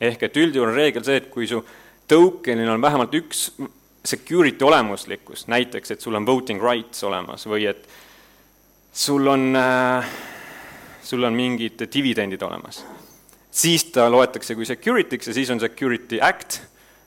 ehk 0.00 0.22
et 0.22 0.36
üldjuhul 0.36 0.68
on 0.70 0.76
reegel 0.76 1.04
see, 1.04 1.16
et 1.20 1.30
kui 1.30 1.46
su 1.48 1.62
tokenil 2.08 2.68
on 2.68 2.82
vähemalt 2.82 3.14
üks 3.14 3.50
security 4.04 4.64
olemuslikkus, 4.64 5.46
näiteks 5.48 5.94
et 5.94 6.00
sul 6.00 6.14
on 6.18 6.26
voting 6.26 6.62
rights 6.62 7.04
olemas 7.04 7.46
või 7.46 7.66
et 7.70 7.86
sul 8.92 9.26
on 9.26 9.56
äh,, 9.56 10.10
sul 11.02 11.22
on 11.24 11.32
mingid 11.32 11.86
dividendid 11.94 12.42
olemas, 12.42 12.84
siis 13.50 13.84
ta 13.84 14.10
loetakse 14.10 14.54
kui 14.54 14.68
security'ks 14.68 15.28
ja 15.28 15.34
siis 15.34 15.50
on 15.50 15.60
security 15.60 16.20
act, 16.20 16.60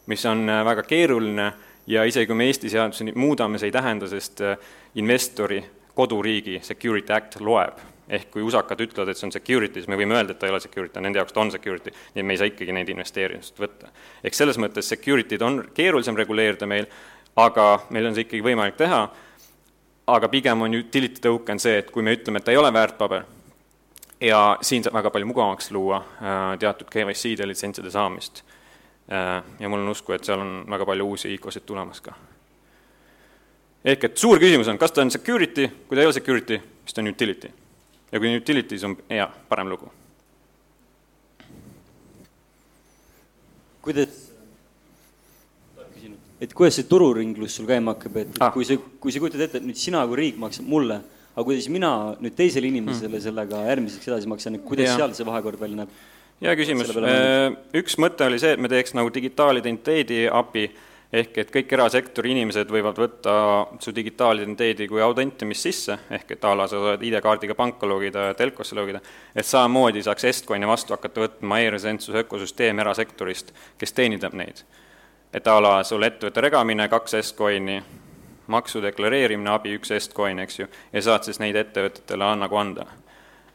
mis 0.05 0.25
on 0.25 0.49
äh, 0.49 0.65
väga 0.65 0.83
keeruline 0.83 1.53
ja 1.87 2.03
isegi 2.03 2.27
kui 2.27 2.35
me 2.35 2.49
Eesti 2.49 2.69
seadusi 2.69 3.11
muudame, 3.15 3.61
see 3.61 3.69
ei 3.69 3.75
tähenda, 3.75 4.09
sest 4.09 4.41
äh, 4.41 4.57
investori 4.95 5.61
koduriigi 5.95 6.59
security 6.63 7.13
act 7.13 7.39
loeb. 7.39 7.77
Ehk 8.05 8.27
kui 8.35 8.43
usakad 8.45 8.81
ütlevad, 8.83 9.09
et 9.09 9.17
see 9.17 9.25
on 9.25 9.33
security, 9.33 9.81
siis 9.81 9.89
me 9.89 9.97
võime 9.97 10.13
öelda, 10.13 10.35
et 10.35 10.39
ta 10.41 10.45
ei 10.45 10.53
ole 10.53 10.59
security, 10.61 11.01
nende 11.01 11.17
jaoks 11.17 11.33
ta 11.33 11.41
on 11.41 11.49
security, 11.49 11.93
nii 12.13 12.21
et 12.21 12.27
me 12.27 12.35
ei 12.35 12.41
saa 12.41 12.49
ikkagi 12.51 12.73
neid 12.75 12.89
investeerimist 12.93 13.57
võtta. 13.57 13.89
ehk 14.23 14.37
selles 14.37 14.59
mõttes 14.61 14.89
security'd 14.93 15.41
on 15.41 15.63
keerulisem 15.73 16.17
reguleerida 16.17 16.69
meil, 16.69 16.85
aga 17.35 17.65
meil 17.89 18.05
on 18.05 18.13
see 18.13 18.27
ikkagi 18.27 18.45
võimalik 18.45 18.77
teha, 18.77 19.07
aga 20.07 20.29
pigem 20.29 20.61
on 20.61 20.75
utility 20.75 21.21
token 21.21 21.59
see, 21.59 21.79
et 21.81 21.91
kui 21.91 22.03
me 22.03 22.13
ütleme, 22.15 22.39
et 22.39 22.45
ta 22.45 22.53
ei 22.53 22.57
ole 22.57 22.73
väärtpaber, 22.73 23.25
ja 24.21 24.57
siin 24.61 24.83
saab 24.83 24.99
väga 24.99 25.11
palju 25.11 25.29
mugavamaks 25.29 25.71
luua 25.71 25.97
äh, 25.97 26.43
teatud 26.59 26.89
KYC-de 26.91 27.47
litsentside 27.47 27.91
saamist. 27.91 28.43
Äh, 29.11 29.43
ja 29.59 29.69
mul 29.69 29.83
on 29.83 29.91
usku, 29.91 30.13
et 30.15 30.23
seal 30.23 30.41
on 30.41 30.63
väga 30.69 30.85
palju 30.85 31.09
uusi 31.09 31.33
ICO-sid 31.35 31.65
tulemas 31.65 32.01
ka. 32.01 32.15
ehk 33.85 34.03
et 34.03 34.17
suur 34.17 34.39
küsimus 34.41 34.67
on, 34.67 34.77
kas 34.81 34.91
ta 34.91 35.01
on 35.01 35.11
security, 35.13 35.67
kui 35.87 35.95
ta 35.95 36.01
ei 36.01 36.09
ole 36.09 36.13
security, 36.13 36.57
siis 36.85 36.93
ta 36.93 37.01
on 37.03 37.11
utility 37.11 37.51
ja 38.11 38.19
kui 38.19 38.37
utilities 38.37 38.83
on 38.83 38.97
hea, 39.09 39.27
parem 39.49 39.69
lugu. 39.69 39.91
kuidas, 43.85 44.31
et 46.41 46.53
kuidas 46.53 46.79
see 46.79 46.87
tururinglus 46.89 47.59
sul 47.59 47.67
käima 47.69 47.95
hakkab, 47.95 48.17
et 48.23 48.39
ah. 48.43 48.51
kui 48.55 48.67
sa, 48.67 48.77
kui 49.01 49.13
sa 49.13 49.21
kujutad 49.23 49.45
ette, 49.47 49.61
et 49.61 49.67
nüüd 49.67 49.79
sina 49.79 50.03
kui 50.09 50.19
riik 50.19 50.41
maksad 50.41 50.67
mulle, 50.67 50.99
aga 51.35 51.45
kuidas 51.47 51.69
mina 51.71 51.91
nüüd 52.23 52.35
teisele 52.37 52.71
inimesele 52.71 53.15
hmm. 53.17 53.25
sellega 53.27 53.61
järgmiseks 53.69 54.11
edasi 54.11 54.31
maksan, 54.31 54.59
et 54.59 54.67
kuidas 54.67 54.91
ja. 54.91 54.97
seal 54.99 55.15
see 55.17 55.27
vahekord 55.27 55.61
välja 55.61 55.83
näeb? 55.83 55.95
hea 56.43 56.57
küsimus, 56.59 56.91
äh, 56.99 57.53
üks 57.79 57.95
mõte 58.01 58.27
oli 58.27 58.41
see, 58.41 58.57
et 58.57 58.61
me 58.61 58.71
teeks 58.71 58.91
nagu 58.97 59.11
digitaalidentiteedi 59.15 60.25
API 60.27 60.67
ehk 61.15 61.37
et 61.39 61.51
kõik 61.53 61.73
erasektori 61.77 62.31
inimesed 62.33 62.69
võivad 62.71 62.97
võtta 62.99 63.33
su 63.83 63.93
digitaalidentiteedi 63.95 64.87
kui 64.89 65.03
autentimist 65.05 65.67
sisse, 65.67 65.97
ehk 66.11 66.35
et 66.35 66.47
a 66.47 66.53
la 66.57 66.67
sa 66.67 66.81
saad 66.81 67.03
ID-kaardiga 67.05 67.55
panka 67.57 67.87
logida 67.87 68.29
ja 68.29 68.37
telkosse 68.37 68.75
logida, 68.77 69.01
et 69.35 69.47
samamoodi 69.47 70.03
saaks 70.05 70.27
Estcoini 70.31 70.67
vastu 70.67 70.95
hakata 70.95 71.23
võtma 71.25 71.61
e-residentsuse 71.63 72.25
ökosüsteem 72.25 72.81
erasektorist, 72.83 73.53
kes 73.79 73.95
teenindab 73.95 74.35
neid. 74.35 74.65
Et 75.35 75.47
a 75.47 75.55
la 75.59 75.77
sul 75.83 76.03
ettevõtte 76.07 76.41
regamine, 76.41 76.87
kaks 76.89 77.17
Estcoini, 77.19 77.79
maksu 78.47 78.81
deklareerimine, 78.83 79.49
abi 79.51 79.75
üks 79.75 79.91
Estcoin, 79.91 80.39
eks 80.39 80.59
ju, 80.59 80.67
ja 80.93 81.01
saad 81.01 81.27
siis 81.27 81.41
neid 81.43 81.57
ettevõtetele 81.59 82.35
nagu 82.39 82.61
anda 82.61 82.85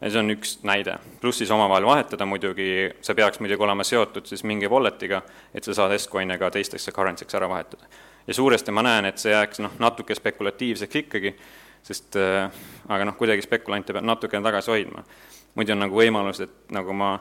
ja 0.00 0.10
see 0.10 0.20
on 0.20 0.32
üks 0.32 0.58
näide. 0.64 0.98
pluss 1.20 1.38
siis 1.38 1.50
omavahel 1.50 1.86
vahetada 1.86 2.26
muidugi, 2.26 2.90
see 3.04 3.16
peaks 3.16 3.40
muidugi 3.40 3.64
olema 3.64 3.84
seotud 3.84 4.26
siis 4.26 4.44
mingi 4.48 4.68
wallet'iga, 4.68 5.22
et 5.54 5.64
sa 5.64 5.74
saad 5.76 5.96
S-coin'e 5.98 6.38
ka 6.40 6.50
teistesse 6.50 6.92
currency'ks 6.92 7.36
ära 7.36 7.48
vahetada. 7.48 7.84
ja 8.26 8.34
suuresti 8.34 8.72
ma 8.72 8.82
näen, 8.82 9.04
et 9.04 9.18
see 9.18 9.32
jääks 9.32 9.60
noh, 9.60 9.76
natuke 9.78 10.14
spekulatiivseks 10.14 11.02
ikkagi, 11.02 11.34
sest 11.82 12.16
äh, 12.16 12.48
aga 12.88 13.04
noh, 13.04 13.16
kuidagi 13.16 13.44
spekulante 13.44 13.92
peab 13.92 14.04
natukene 14.04 14.44
tagasi 14.44 14.70
hoidma. 14.70 15.04
muidu 15.54 15.72
on 15.72 15.84
nagu 15.84 15.96
võimalus, 15.96 16.40
et 16.40 16.72
nagu 16.72 16.92
ma 16.92 17.18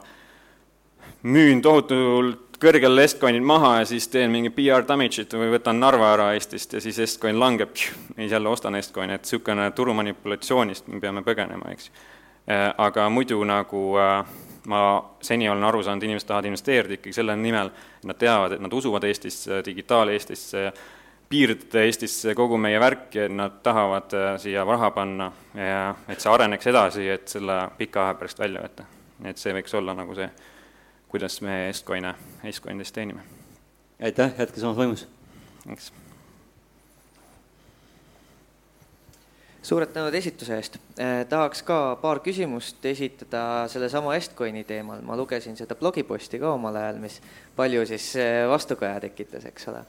müün 1.23 1.61
tohutult 1.61 2.48
kõrgel 2.59 3.03
Estcoinid 3.03 3.43
maha 3.43 3.79
ja 3.79 3.87
siis 3.87 4.07
teen 4.11 4.31
mingi 4.31 4.49
PR 4.51 4.83
damage'it 4.87 5.33
või 5.33 5.53
võtan 5.55 5.79
Narva 5.79 6.13
ära 6.13 6.31
Eestist 6.35 6.73
ja 6.75 6.81
siis 6.83 6.99
Estcoin 6.99 7.39
langeb, 7.39 7.75
ja 7.75 8.21
siis 8.21 8.31
jälle 8.37 8.49
ostan 8.49 8.75
Estcoini, 8.75 9.15
et 9.15 9.27
niisugune 9.27 9.71
turumanipulatsioonist 9.71 10.87
me 10.87 10.99
peame 10.99 11.23
põgenema, 11.23 11.71
eks 11.71 11.91
Äh, 12.49 12.73
aga 12.77 13.09
muidu 13.09 13.43
nagu 13.45 13.79
äh, 13.99 14.25
ma 14.65 14.79
seni 15.21 15.49
olen 15.49 15.63
aru 15.63 15.83
saanud, 15.85 16.03
inimesed 16.03 16.27
tahavad 16.27 16.47
investeerida 16.49 16.95
ikkagi 16.95 17.13
selle 17.13 17.35
nimel, 17.37 17.69
et 17.99 18.07
nad 18.09 18.17
teavad, 18.17 18.55
et 18.55 18.63
nad 18.63 18.73
usuvad 18.73 19.05
Eestisse, 19.05 19.59
digitaal-Eestisse, 19.67 20.63
piirdada 21.29 21.83
Eestisse 21.85 22.33
kogu 22.33 22.57
meie 22.57 22.79
värki, 22.81 23.21
et 23.27 23.35
nad 23.37 23.59
tahavad 23.61 24.15
äh, 24.17 24.31
siia 24.41 24.63
raha 24.65 24.89
panna 24.95 25.29
ja 25.53 25.91
et 26.09 26.25
see 26.25 26.33
areneks 26.33 26.71
edasi, 26.73 27.05
et 27.05 27.29
selle 27.29 27.59
pika 27.77 28.07
aja 28.07 28.17
pärast 28.17 28.41
välja 28.41 28.65
võtta. 28.65 28.87
et 29.29 29.37
see 29.37 29.53
võiks 29.53 29.77
olla 29.77 29.93
nagu 29.93 30.17
see, 30.17 30.29
kuidas 31.09 31.41
me 31.41 31.69
Estcoine, 31.69 32.15
Estcoinidest 32.43 32.95
teenime. 32.95 33.21
aitäh, 34.01 34.33
jätke 34.37 34.59
samas 34.59 34.77
vaimus! 34.77 35.07
eks 35.71 35.91
suured 39.69 39.91
tänud 39.93 40.13
esituse 40.15 40.55
eest 40.57 40.77
eh,. 40.97 41.25
tahaks 41.29 41.61
ka 41.67 41.79
paar 42.01 42.21
küsimust 42.25 42.85
esitada 42.85 43.67
sellesama 43.71 44.15
Estcoini 44.17 44.63
teemal, 44.67 45.01
ma 45.05 45.17
lugesin 45.19 45.57
seda 45.59 45.75
blogiposti 45.79 46.39
ka 46.41 46.53
omal 46.55 46.77
ajal, 46.79 47.01
mis 47.01 47.19
palju 47.57 47.85
siis 47.89 48.11
eh, 48.19 48.45
vastukaja 48.49 49.01
tekitas, 49.03 49.45
eks 49.49 49.67
ole. 49.71 49.83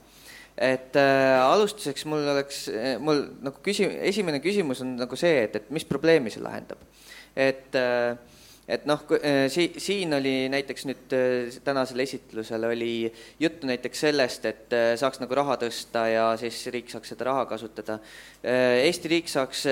et 0.57 0.97
äh, 0.99 1.37
alustuseks 1.45 2.05
mul 2.11 2.27
oleks, 2.35 2.65
mul 2.99 3.25
nagu 3.45 3.63
küsi-, 3.65 3.93
esimene 4.11 4.43
küsimus 4.45 4.83
on 4.85 4.97
nagu 5.01 5.17
see, 5.17 5.45
et, 5.45 5.57
et 5.57 5.71
mis 5.71 5.87
probleemi 5.89 6.33
see 6.33 6.43
lahendab. 6.45 6.83
et 7.37 7.79
äh, 7.79 8.19
et 8.71 8.87
noh, 8.87 9.03
äh, 9.19 9.49
si-, 9.51 9.73
siin 9.83 10.15
oli 10.15 10.35
näiteks 10.53 10.87
nüüd 10.87 11.15
äh, 11.17 11.57
tänasel 11.67 12.03
esitlusel 12.05 12.69
oli 12.69 12.93
juttu 13.43 13.67
näiteks 13.67 14.05
sellest, 14.07 14.47
et 14.47 14.77
äh, 14.77 14.93
saaks 15.01 15.21
nagu 15.23 15.35
raha 15.35 15.57
tõsta 15.61 16.05
ja 16.11 16.29
siis 16.41 16.61
riik 16.71 16.93
saaks 16.93 17.13
seda 17.15 17.27
raha 17.33 17.47
kasutada. 17.51 17.99
Eesti 18.41 19.11
riik 19.13 19.29
saaks 19.29 19.67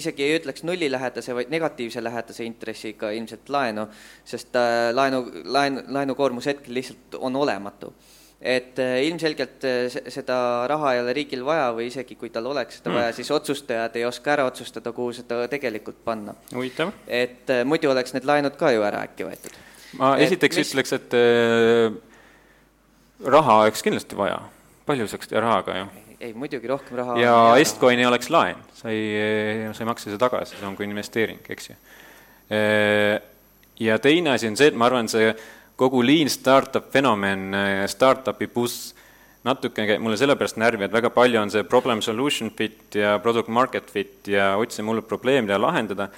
isegi 0.00 0.24
ei 0.24 0.38
ütleks 0.38 0.62
nullilähedase, 0.64 1.34
vaid 1.36 1.50
negatiivse 1.52 2.00
lähedase 2.00 2.46
intressiga 2.46 3.10
ilmselt 3.12 3.50
laenu, 3.52 3.84
sest 4.24 4.56
laenu, 4.96 5.26
laen, 5.44 5.82
laenukoormus 5.92 6.48
hetkel 6.48 6.78
lihtsalt 6.78 7.18
on 7.20 7.36
olematu 7.36 7.92
et 8.42 8.78
äh, 8.78 9.04
ilmselgelt 9.06 9.64
äh, 9.64 9.96
seda 10.10 10.36
raha 10.70 10.96
ei 10.96 11.00
ole 11.02 11.12
riigil 11.14 11.44
vaja 11.46 11.68
või 11.76 11.86
isegi 11.86 12.16
kui 12.18 12.30
tal 12.34 12.48
oleks 12.50 12.80
seda 12.80 12.90
mm. 12.90 12.98
vaja, 12.98 13.12
siis 13.14 13.30
otsustajad 13.30 13.98
ei 14.00 14.06
oska 14.08 14.32
ära 14.34 14.46
otsustada, 14.50 14.92
kuhu 14.96 15.12
seda 15.14 15.44
tegelikult 15.50 16.00
panna. 16.04 16.34
et 17.06 17.50
äh, 17.50 17.62
muidu 17.64 17.92
oleks 17.92 18.16
need 18.16 18.26
laenud 18.26 18.58
ka 18.58 18.72
ju 18.74 18.82
ära 18.82 19.04
äkki 19.06 19.28
võetud. 19.28 19.60
ma 20.00 20.16
et, 20.16 20.26
esiteks 20.26 20.58
mis... 20.58 20.72
ütleks, 20.72 20.94
et 20.98 21.16
raha 23.36 23.60
oleks 23.62 23.86
kindlasti 23.86 24.18
vaja, 24.18 24.40
palju 24.90 25.06
saaks 25.14 25.30
rahaga 25.38 25.78
ju. 25.78 25.88
ei, 26.18 26.34
muidugi 26.34 26.74
rohkem 26.74 26.98
raha. 26.98 27.18
ja 27.22 27.38
Estcoin 27.62 28.02
ei 28.02 28.10
oleks 28.10 28.30
laen, 28.34 28.58
sa 28.74 28.90
ei, 28.90 29.70
sa 29.70 29.86
ei 29.86 29.92
maksa 29.92 30.10
seda 30.10 30.18
tagasi, 30.26 30.58
see 30.58 30.66
on 30.66 30.74
kui 30.78 30.90
investeering, 30.90 31.46
eks 31.46 31.70
ju. 31.70 31.78
ja 33.86 34.02
teine 34.02 34.34
asi 34.34 34.50
on 34.50 34.58
see, 34.58 34.74
et 34.74 34.74
ma 34.74 34.90
arvan, 34.90 35.06
see 35.08 35.30
kogu 35.76 36.02
lean 36.04 36.30
startup 36.30 36.90
fenomen, 36.92 37.50
startup'i 37.90 38.48
buss, 38.52 38.92
natuke 39.46 39.86
käib 39.88 40.02
mulle 40.02 40.18
sellepärast 40.20 40.58
närvi, 40.60 40.86
et 40.86 40.94
väga 40.94 41.10
palju 41.14 41.40
on 41.40 41.50
see 41.50 41.64
problem 41.66 42.02
solution 42.04 42.52
fit 42.54 42.94
ja 42.98 43.16
product 43.22 43.50
market 43.50 43.90
fit 43.90 44.30
ja 44.30 44.52
otsime 44.60 44.92
hullult 44.92 45.08
probleemi, 45.10 45.48
mida 45.48 45.58
lahendada, 45.58 46.08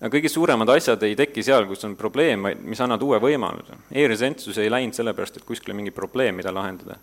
aga 0.00 0.10
kõige 0.16 0.30
suuremad 0.32 0.70
asjad 0.74 1.02
ei 1.06 1.14
teki 1.18 1.44
seal, 1.46 1.68
kus 1.70 1.86
on 1.86 1.94
probleem, 1.98 2.42
vaid 2.48 2.62
mis 2.66 2.80
annavad 2.82 3.06
uue 3.06 3.22
võimaluse 3.22 3.78
e. 3.78 4.02
E-residentsus 4.02 4.58
ei 4.58 4.70
läinud 4.72 4.98
sellepärast, 4.98 5.38
et 5.38 5.46
kuskil 5.46 5.74
on 5.74 5.82
mingi 5.82 5.94
probleem, 5.94 6.40
mida 6.40 6.54
lahendada. 6.54 6.98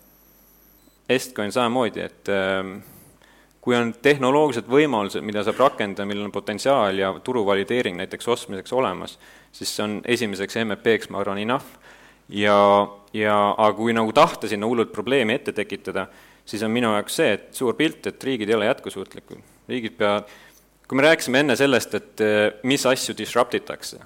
Estcoin 1.10 1.52
samamoodi, 1.52 2.04
et 2.04 2.28
äh, 2.30 2.74
kui 3.64 3.76
on 3.76 3.94
tehnoloogilised 4.02 4.68
võimalused, 4.70 5.24
mida 5.24 5.42
saab 5.44 5.64
rakendada, 5.64 6.06
millel 6.08 6.28
on 6.28 6.34
potentsiaal 6.34 7.00
ja 7.00 7.12
turu 7.24 7.42
valideering 7.48 7.98
näiteks 8.00 8.28
ostmiseks 8.28 8.72
olemas, 8.76 9.16
siis 9.52 9.72
see 9.74 9.84
on 9.84 9.98
esimeseks 10.04 10.60
MVP-ks, 10.66 11.10
ma 11.12 11.24
arvan, 11.24 11.40
enough. 11.40 11.78
Ja, 12.30 12.58
ja 13.16 13.36
aga 13.56 13.72
kui 13.78 13.94
nagu 13.96 14.12
tahta 14.16 14.50
sinna 14.50 14.68
hullult 14.70 14.92
probleemi 14.92 15.36
ette 15.38 15.54
tekitada, 15.56 16.06
siis 16.44 16.62
on 16.66 16.72
minu 16.74 16.92
jaoks 16.94 17.18
see, 17.20 17.32
et 17.36 17.50
suur 17.56 17.76
pilt, 17.78 18.06
et 18.10 18.24
riigid 18.24 18.50
ei 18.50 18.58
ole 18.58 18.70
jätkusuutlikud. 18.70 19.42
riigid 19.70 19.96
peavad, 19.98 20.30
kui 20.88 20.98
me 20.98 21.06
rääkisime 21.06 21.44
enne 21.44 21.56
sellest, 21.56 21.94
et 21.94 22.24
eh, 22.26 22.38
mis 22.66 22.86
asju 22.86 23.16
disrupt 23.18 23.54
itakse, 23.58 24.00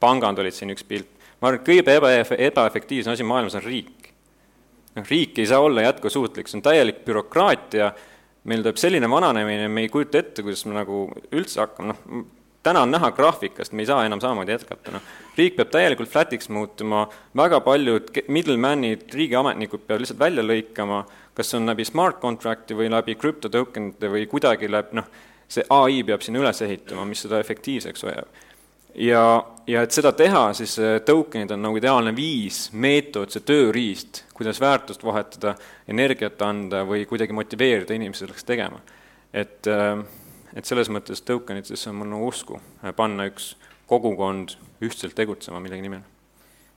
pangad 0.00 0.38
olid 0.38 0.54
siin 0.54 0.74
üks 0.74 0.86
pilt, 0.86 1.10
ma 1.40 1.50
arvan, 1.50 1.62
et 1.62 1.66
kõige 1.66 1.96
eba, 1.98 2.12
ebaefektiivsem 2.50 3.14
asi 3.14 3.26
maailmas 3.26 3.58
on 3.58 3.66
riik. 3.66 4.12
noh, 4.94 5.10
riik 5.10 5.38
ei 5.38 5.46
saa 5.46 5.60
olla 5.62 5.86
jätkusuutlik, 5.88 6.48
see 6.48 6.58
on 6.58 6.66
täielik 6.66 7.04
bürokraatia 7.06 7.92
meil 8.48 8.64
tuleb 8.64 8.80
selline 8.80 9.08
vananemine, 9.10 9.68
me 9.68 9.84
ei 9.84 9.92
kujuta 9.92 10.22
ette, 10.22 10.42
kuidas 10.46 10.64
me 10.68 10.76
nagu 10.76 11.06
üldse 11.34 11.60
hakkame, 11.62 11.92
noh, 11.92 12.26
täna 12.68 12.84
on 12.86 12.92
näha 12.94 13.10
graafikast, 13.16 13.72
me 13.72 13.84
ei 13.84 13.90
saa 13.90 14.04
enam 14.06 14.22
samamoodi 14.22 14.54
jätkata, 14.54 14.94
noh. 14.94 15.12
riik 15.38 15.56
peab 15.58 15.72
täielikult 15.74 16.12
flat'iks 16.12 16.50
muutuma, 16.54 17.06
väga 17.36 17.60
paljud 17.64 18.12
middleman'id, 18.28 19.06
riigiametnikud 19.14 19.86
peavad 19.86 20.04
lihtsalt 20.04 20.20
välja 20.20 20.44
lõikama, 20.44 21.04
kas 21.38 21.54
on 21.58 21.70
läbi 21.70 21.86
smart 21.88 22.20
contract'i 22.22 22.76
või 22.76 22.90
läbi 22.92 23.16
krüptotokenite 23.18 24.12
või 24.12 24.26
kuidagi 24.30 24.70
läbi, 24.70 25.00
noh, 25.00 25.08
see 25.48 25.64
ai 25.72 26.02
peab 26.04 26.22
sinna 26.24 26.42
üles 26.44 26.60
ehituma, 26.62 27.08
mis 27.08 27.24
seda 27.24 27.40
efektiivseks 27.40 28.04
hoiab 28.04 28.44
ja, 28.98 29.22
ja 29.66 29.82
et 29.84 29.94
seda 29.94 30.12
teha, 30.16 30.48
siis 30.56 30.76
tokenid 31.06 31.52
on 31.54 31.62
nagu 31.66 31.78
ideaalne 31.78 32.12
viis, 32.16 32.68
meetod, 32.72 33.30
see 33.32 33.44
tööriist, 33.46 34.24
kuidas 34.36 34.60
väärtust 34.62 35.04
vahetada, 35.06 35.54
energiat 35.90 36.40
anda 36.44 36.84
või 36.88 37.04
kuidagi 37.08 37.36
motiveerida 37.36 37.96
inimesi 37.96 38.24
selleks 38.24 38.48
tegema. 38.48 38.80
et, 39.32 39.66
äh, 39.66 39.98
et 40.56 40.64
selles 40.64 40.88
mõttes 40.88 41.22
tokenitesse 41.24 41.90
on 41.90 42.00
mul 42.00 42.12
nagu 42.14 42.28
usku, 42.28 42.60
panna 42.96 43.28
üks 43.30 43.56
kogukond 43.88 44.56
ühtselt 44.84 45.16
tegutsema 45.16 45.60
millegi 45.60 45.82
nimel 45.88 46.06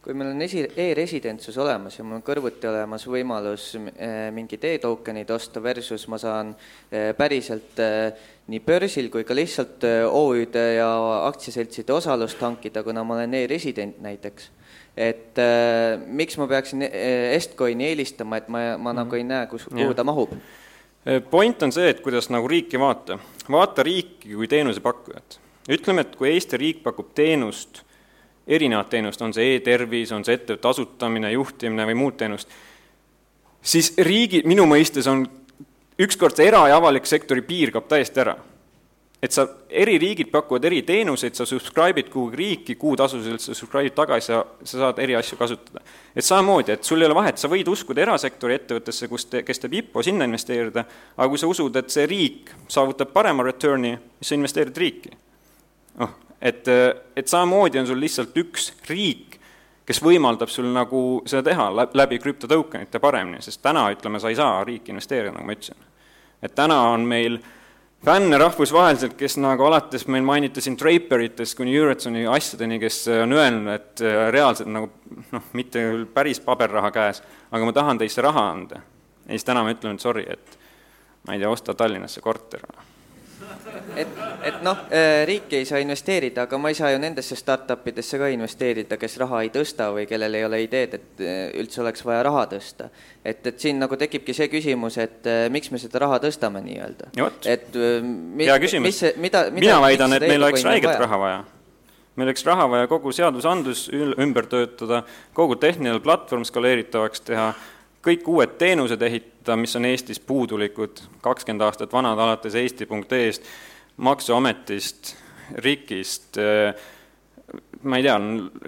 kui 0.02 0.16
meil 0.18 0.32
on 0.34 0.42
esi, 0.42 0.64
e-residentsus 0.82 1.58
olemas 1.62 2.00
ja 2.00 2.04
mul 2.04 2.18
on 2.18 2.24
kõrvuti 2.26 2.66
olemas 2.66 3.04
võimalus 3.06 3.68
eh, 3.78 4.32
mingid 4.34 4.64
e-tokenid 4.66 5.30
osta 5.30 5.62
versus 5.62 6.08
ma 6.10 6.18
saan 6.22 6.56
eh, 6.90 7.12
päriselt 7.18 7.78
nii 8.50 8.62
börsil 8.66 9.12
kui 9.14 9.28
ka 9.28 9.38
lihtsalt 9.38 9.86
OÜ-de 10.10 10.64
ja 10.80 10.88
aktsiaseltside 11.28 11.94
osalust 11.94 12.42
hankida, 12.42 12.82
kuna 12.84 13.06
ma 13.06 13.20
olen 13.20 13.38
e-resident 13.44 14.02
näiteks. 14.02 14.50
et 14.98 15.40
äh, 15.40 16.02
miks 16.08 16.36
ma 16.38 16.48
peaksin 16.48 16.82
Estcoini 16.84 17.86
eelistama, 17.88 18.38
et 18.38 18.50
ma, 18.50 18.58
ma 18.60 18.78
mm 18.78 18.86
-hmm. 18.86 18.96
nagu 18.96 19.16
ei 19.16 19.24
näe, 19.24 19.48
kus, 19.48 19.70
kuhu 19.70 19.94
ta 19.94 20.04
mahub? 20.04 20.34
Point 21.30 21.64
on 21.64 21.72
see, 21.72 21.90
et 21.90 22.00
kuidas 22.00 22.30
nagu 22.30 22.48
riiki 22.48 22.80
vaata. 22.80 23.20
vaata 23.52 23.84
riiki 23.84 24.36
kui 24.36 24.48
teenusepakkujat. 24.48 25.40
ütleme, 25.70 26.02
et 26.02 26.16
kui 26.16 26.30
Eesti 26.30 26.58
riik 26.58 26.84
pakub 26.84 27.14
teenust 27.16 27.84
erinevat 28.48 28.90
teenust, 28.90 29.22
on 29.22 29.34
see 29.34 29.56
e-tervis, 29.56 30.12
on 30.12 30.26
see 30.26 30.36
ettevõtte 30.36 30.68
asutamine, 30.68 31.32
juhtimine 31.32 31.86
või 31.86 31.96
muud 31.96 32.18
teenust, 32.18 32.50
siis 33.62 33.94
riigi, 33.98 34.42
minu 34.46 34.66
mõistes 34.66 35.08
on 35.08 35.28
ükskord 36.02 36.36
see 36.36 36.48
era- 36.48 36.68
ja 36.68 36.78
avalik 36.78 37.06
sektori 37.06 37.42
piir 37.42 37.72
kaob 37.72 37.88
täiesti 37.88 38.20
ära. 38.20 38.36
Et 39.22 39.34
sa, 39.34 39.46
eri 39.70 40.00
riigid 40.02 40.32
pakuvad 40.34 40.66
eri 40.66 40.82
teenuseid, 40.86 41.36
sa 41.38 41.46
subscribe'id 41.46 42.10
kuhugi 42.10 42.38
riiki, 42.40 42.76
kuutasuselt 42.82 43.44
sa 43.44 43.54
subscribe'id 43.54 43.94
tagasi 43.98 44.32
ja 44.32 44.40
sa 44.64 44.80
saad 44.86 45.02
eri 45.04 45.16
asju 45.16 45.38
kasutada. 45.38 45.84
et 46.16 46.26
samamoodi, 46.26 46.72
et 46.72 46.84
sul 46.84 47.02
ei 47.02 47.06
ole 47.06 47.16
vahet, 47.16 47.38
sa 47.38 47.50
võid 47.52 47.70
uskuda 47.70 48.02
erasektori 48.02 48.58
ettevõttesse, 48.58 49.08
kus 49.12 49.28
te, 49.30 49.44
kes 49.46 49.62
teeb 49.62 49.78
IPO, 49.82 50.04
sinna 50.04 50.26
investeerida, 50.26 50.86
aga 51.18 51.30
kui 51.30 51.38
sa 51.38 51.52
usud, 51.52 51.76
et 51.78 51.94
see 51.94 52.08
riik 52.10 52.50
saavutab 52.68 53.14
parema 53.14 53.46
return'i, 53.46 53.94
siis 54.20 54.34
sa 54.34 54.40
investeerid 54.40 54.82
riiki. 54.86 55.14
noh, 56.02 56.18
et, 56.42 56.68
et 57.16 57.28
samamoodi 57.28 57.80
on 57.80 57.88
sul 57.88 58.02
lihtsalt 58.02 58.36
üks 58.42 58.72
riik, 58.90 59.38
kes 59.86 60.02
võimaldab 60.02 60.50
sul 60.50 60.66
nagu 60.74 61.22
seda 61.30 61.44
teha 61.52 61.70
läbi 61.94 62.18
krüptotokenite 62.22 63.00
paremini, 63.00 63.42
sest 63.44 63.62
täna, 63.62 63.86
ütleme, 63.94 64.20
sa 64.20 64.34
ei 64.34 64.38
saa 64.40 64.64
riiki 64.66 64.96
investeerida, 64.96 65.36
nagu 65.36 65.46
ma 65.46 65.54
ütlesin. 65.54 65.90
et 66.42 66.56
täna 66.58 66.82
on 66.90 67.06
meil 67.06 67.38
fänne 68.06 68.38
rahvusvaheliselt, 68.38 69.14
kes 69.18 69.38
nagu 69.38 69.66
alates 69.68 70.08
meil 70.08 70.24
mainiti 70.26 70.62
siin 70.62 70.78
Draperitest 70.80 71.58
kuni 71.58 71.76
Euretsoni 71.78 72.26
asjadeni, 72.28 72.80
kes 72.82 73.04
on 73.22 73.34
öelnud, 73.38 73.74
et 73.76 74.06
reaalselt 74.34 74.72
nagu 74.74 74.90
noh, 75.32 75.50
mitte 75.58 75.84
küll 75.86 76.08
päris 76.14 76.42
paberraha 76.44 76.92
käes, 76.96 77.22
aga 77.52 77.68
ma 77.68 77.76
tahan 77.78 78.02
teisse 78.02 78.26
raha 78.26 78.48
anda. 78.54 78.82
ja 79.26 79.36
siis 79.36 79.46
täna 79.46 79.64
ma 79.64 79.74
ütlen, 79.76 80.00
et 80.00 80.08
sorry, 80.08 80.26
et 80.28 80.58
ma 81.28 81.36
ei 81.36 81.44
tea, 81.44 81.50
osta 81.50 81.78
Tallinnasse 81.78 82.22
korter 82.22 82.66
et, 83.96 84.08
et 84.48 84.58
noh, 84.66 84.84
äh, 84.94 85.22
riik 85.28 85.54
ei 85.58 85.66
saa 85.68 85.82
investeerida, 85.84 86.46
aga 86.48 86.60
ma 86.62 86.72
ei 86.72 86.78
saa 86.78 86.92
ju 86.94 87.00
nendesse 87.02 87.38
startup 87.40 87.88
idesse 87.92 88.20
ka 88.22 88.30
investeerida, 88.34 88.98
kes 89.02 89.18
raha 89.22 89.44
ei 89.46 89.52
tõsta 89.54 89.92
või 89.96 90.08
kellel 90.10 90.40
ei 90.40 90.46
ole 90.48 90.62
ideed, 90.66 90.98
et 91.00 91.24
äh, 91.24 91.40
üldse 91.62 91.84
oleks 91.84 92.06
vaja 92.08 92.26
raha 92.28 92.48
tõsta. 92.56 92.90
et, 93.26 93.46
et 93.46 93.60
siin 93.60 93.80
nagu 93.82 93.98
tekibki 93.98 94.36
see 94.38 94.50
küsimus, 94.52 94.98
et 95.02 95.28
äh, 95.30 95.48
miks 95.54 95.72
me 95.72 95.82
seda 95.82 96.04
raha 96.06 96.20
tõstame 96.24 96.64
nii-öelda. 96.66 97.12
et 97.46 97.74
mi, 98.04 98.46
hea 98.46 98.60
küsimus. 98.62 99.02
mida, 99.18 99.48
mida, 99.50 99.58
mina 99.62 99.82
väidan, 99.88 100.20
et 100.20 100.28
meil 100.28 100.50
oleks 100.50 100.68
räiget 100.68 101.04
raha 101.06 101.26
vaja 101.26 101.42
meil 102.16 102.28
oleks 102.28 102.44
raha 102.46 102.68
vaja 102.70 102.88
kogu 102.92 103.14
seadusandlus 103.16 103.86
ümber 103.94 104.46
töötada, 104.52 105.06
kogu 105.38 105.56
tehniline 105.60 106.02
platvorm 106.04 106.44
skaleeritavaks 106.48 107.24
teha, 107.28 107.52
kõik 108.06 108.28
uued 108.28 108.56
teenused 108.62 109.02
ehitada, 109.02 109.56
mis 109.60 109.76
on 109.78 109.86
Eestis 109.86 110.20
puudulikud, 110.20 111.04
kakskümmend 111.22 111.66
aastat 111.66 111.94
vanad, 111.94 112.20
alates 112.20 112.56
eesti.ee-st, 112.56 113.46
Maksuametist, 114.02 115.16
RIK-ist, 115.62 116.40
ma 117.84 118.00
ei 118.00 118.06
tea, 118.06 118.16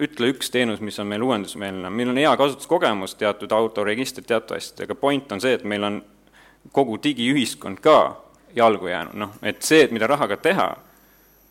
ütle 0.06 0.28
üks 0.30 0.52
teenus, 0.52 0.82
mis 0.84 0.98
on 1.02 1.08
meil 1.10 1.24
uuendusmeelne, 1.26 1.90
meil 1.90 2.12
on 2.12 2.20
hea 2.20 2.34
kasutuskogemus 2.38 3.16
teatud 3.18 3.52
autoregistrid, 3.56 4.28
teatud 4.28 4.58
asjadega, 4.58 4.94
point 4.94 5.32
on 5.32 5.42
see, 5.42 5.56
et 5.56 5.64
meil 5.66 5.88
on 5.88 5.98
kogu 6.76 7.00
digiühiskond 7.02 7.80
ka 7.82 7.98
jalgu 8.54 8.92
jäänud, 8.92 9.18
noh, 9.24 9.34
et 9.42 9.64
see, 9.64 9.82
et 9.86 9.94
mida 9.96 10.06
rahaga 10.06 10.36
teha, 10.36 10.68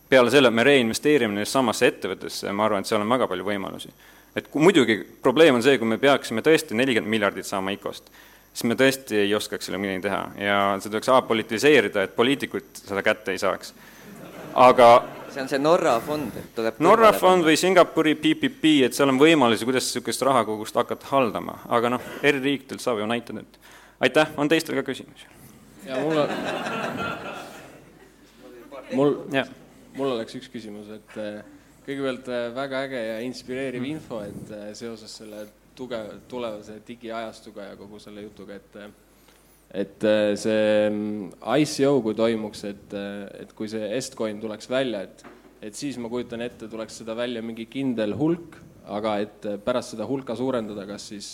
peale 0.09 0.31
selle, 0.31 0.53
me 0.53 0.63
reinvesteerime 0.63 1.35
neisse 1.35 1.57
samasse 1.57 1.89
ettevõttesse, 1.89 2.53
ma 2.53 2.69
arvan, 2.69 2.85
et 2.85 2.91
seal 2.91 3.01
on 3.03 3.15
väga 3.17 3.27
palju 3.27 3.49
võimalusi 3.49 3.91
et 4.35 4.47
kui 4.51 4.63
muidugi 4.63 4.99
probleem 5.21 5.55
on 5.55 5.63
see, 5.65 5.77
kui 5.81 5.87
me 5.89 5.99
peaksime 6.01 6.43
tõesti 6.45 6.77
nelikümmend 6.77 7.11
miljardit 7.13 7.47
saama 7.47 7.73
ICO-st, 7.75 8.13
siis 8.53 8.67
me 8.69 8.77
tõesti 8.77 9.23
ei 9.23 9.33
oskaks 9.35 9.69
selle 9.69 9.81
midagi 9.81 10.05
teha 10.07 10.21
ja 10.41 10.59
seda 10.79 10.95
tuleks 10.95 11.11
apolitiseerida, 11.13 12.05
et 12.05 12.15
poliitikud 12.15 12.83
seda 12.83 13.03
kätte 13.05 13.33
ei 13.33 13.41
saaks. 13.41 13.73
aga 14.53 14.89
see 15.33 15.41
on 15.41 15.49
see 15.49 15.61
Norra 15.61 15.95
fond, 16.05 16.33
et 16.37 16.49
tuleb 16.55 16.81
Norra 16.85 17.11
fond 17.17 17.45
või 17.45 17.57
Singapuri 17.57 18.13
PPP, 18.19 18.73
et 18.87 18.97
seal 18.97 19.09
on 19.09 19.21
võimalusi, 19.21 19.65
kuidas 19.65 19.87
niisugust 19.89 20.25
rahakogust 20.25 20.77
hakata 20.77 21.09
haldama, 21.09 21.57
aga 21.73 21.95
noh, 21.95 22.11
eri 22.25 22.41
riikidelt 22.43 22.83
saab 22.83 23.01
ju 23.01 23.09
näitada, 23.09 23.41
et 23.41 24.09
aitäh, 24.09 24.33
on 24.37 24.51
teistel 24.51 24.77
ka 24.77 24.85
küsimusi? 24.89 25.29
ja 25.87 25.97
mul 25.99 26.21
on, 26.21 26.29
mul, 28.93 29.17
mul 29.97 30.15
oleks 30.17 30.37
üks 30.37 30.53
küsimus, 30.53 30.93
et 30.93 31.17
kõigepealt 31.83 32.31
äh, 32.31 32.47
väga 32.55 32.83
äge 32.87 33.01
ja 33.01 33.19
inspireeriv 33.25 33.85
info, 33.87 34.21
et 34.25 34.51
äh, 34.55 34.71
seoses 34.77 35.13
selle 35.19 35.45
tugev, 35.77 36.11
tulevase 36.31 36.79
digiajastuga 36.87 37.71
ja 37.71 37.77
kogu 37.79 37.99
selle 38.01 38.25
jutuga, 38.25 38.59
et 38.59 38.77
äh, 38.79 38.91
et 39.73 40.03
see 40.37 40.65
mm, 40.85 41.31
ICO, 41.63 41.95
kui 42.05 42.13
toimuks, 42.13 42.59
et, 42.69 42.91
et 43.41 43.55
kui 43.57 43.65
see 43.71 43.87
Estcoin 43.97 44.37
tuleks 44.37 44.69
välja, 44.69 44.99
et, 45.07 45.23
et 45.65 45.73
siis 45.73 45.97
ma 45.97 46.11
kujutan 46.13 46.43
ette, 46.45 46.67
tuleks 46.69 46.99
seda 47.01 47.15
välja 47.17 47.41
mingi 47.41 47.65
kindel 47.71 48.13
hulk, 48.19 48.59
aga 48.85 49.15
et 49.23 49.47
pärast 49.65 49.95
seda 49.95 50.05
hulka 50.05 50.35
suurendada, 50.37 50.85
kas 50.85 51.07
siis 51.09 51.31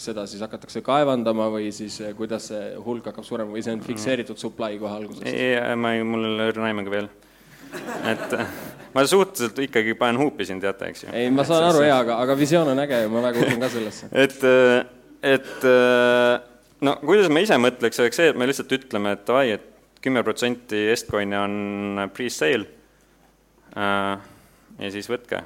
seda 0.00 0.28
siis 0.30 0.44
hakatakse 0.46 0.84
kaevandama 0.86 1.48
või 1.50 1.72
siis 1.74 1.98
kuidas 2.16 2.52
see 2.52 2.68
hulk 2.84 3.10
hakkab 3.10 3.26
suurema 3.26 3.56
või 3.56 3.64
see 3.66 3.74
on 3.74 3.82
fikseeritud 3.82 4.38
supply 4.38 4.78
kohe 4.78 5.00
algusest? 5.00 5.26
ei, 5.26 5.58
ma 5.74 5.96
ei, 5.96 6.06
mul 6.06 6.28
ei 6.28 6.36
ole 6.36 6.46
õrna 6.52 6.70
aimugi 6.70 6.94
veel. 6.94 7.10
et 8.12 8.38
ma 8.94 9.04
suhteliselt 9.06 9.58
ikkagi 9.66 9.94
panen 9.98 10.20
huupi 10.20 10.46
siin, 10.48 10.60
teate, 10.62 10.90
eks 10.92 11.04
ju. 11.04 11.12
ei, 11.12 11.30
ma 11.34 11.44
saan 11.46 11.68
aru 11.68 11.84
jaa, 11.86 12.00
aga, 12.04 12.18
aga 12.24 12.36
visioon 12.38 12.72
on 12.72 12.82
äge 12.84 13.02
ja 13.04 13.12
ma 13.12 13.22
väga 13.28 13.46
usun 13.46 13.62
ka 13.64 13.70
sellesse. 13.72 14.10
et, 14.24 14.44
et 15.34 15.68
no 16.86 16.96
kuidas 17.04 17.30
ma 17.32 17.44
ise 17.44 17.58
mõtleks, 17.60 18.02
oleks 18.02 18.20
see, 18.22 18.32
et 18.32 18.40
me 18.40 18.48
lihtsalt 18.50 18.76
ütleme, 18.78 19.14
et 19.16 19.24
davai, 19.28 19.56
et 19.56 19.66
kümme 20.00 20.24
protsenti 20.24 20.86
Estcoini 20.94 21.36
on 21.36 22.04
pre-sale 22.16 22.66
ja 23.76 24.92
siis 24.92 25.10
võtke. 25.12 25.42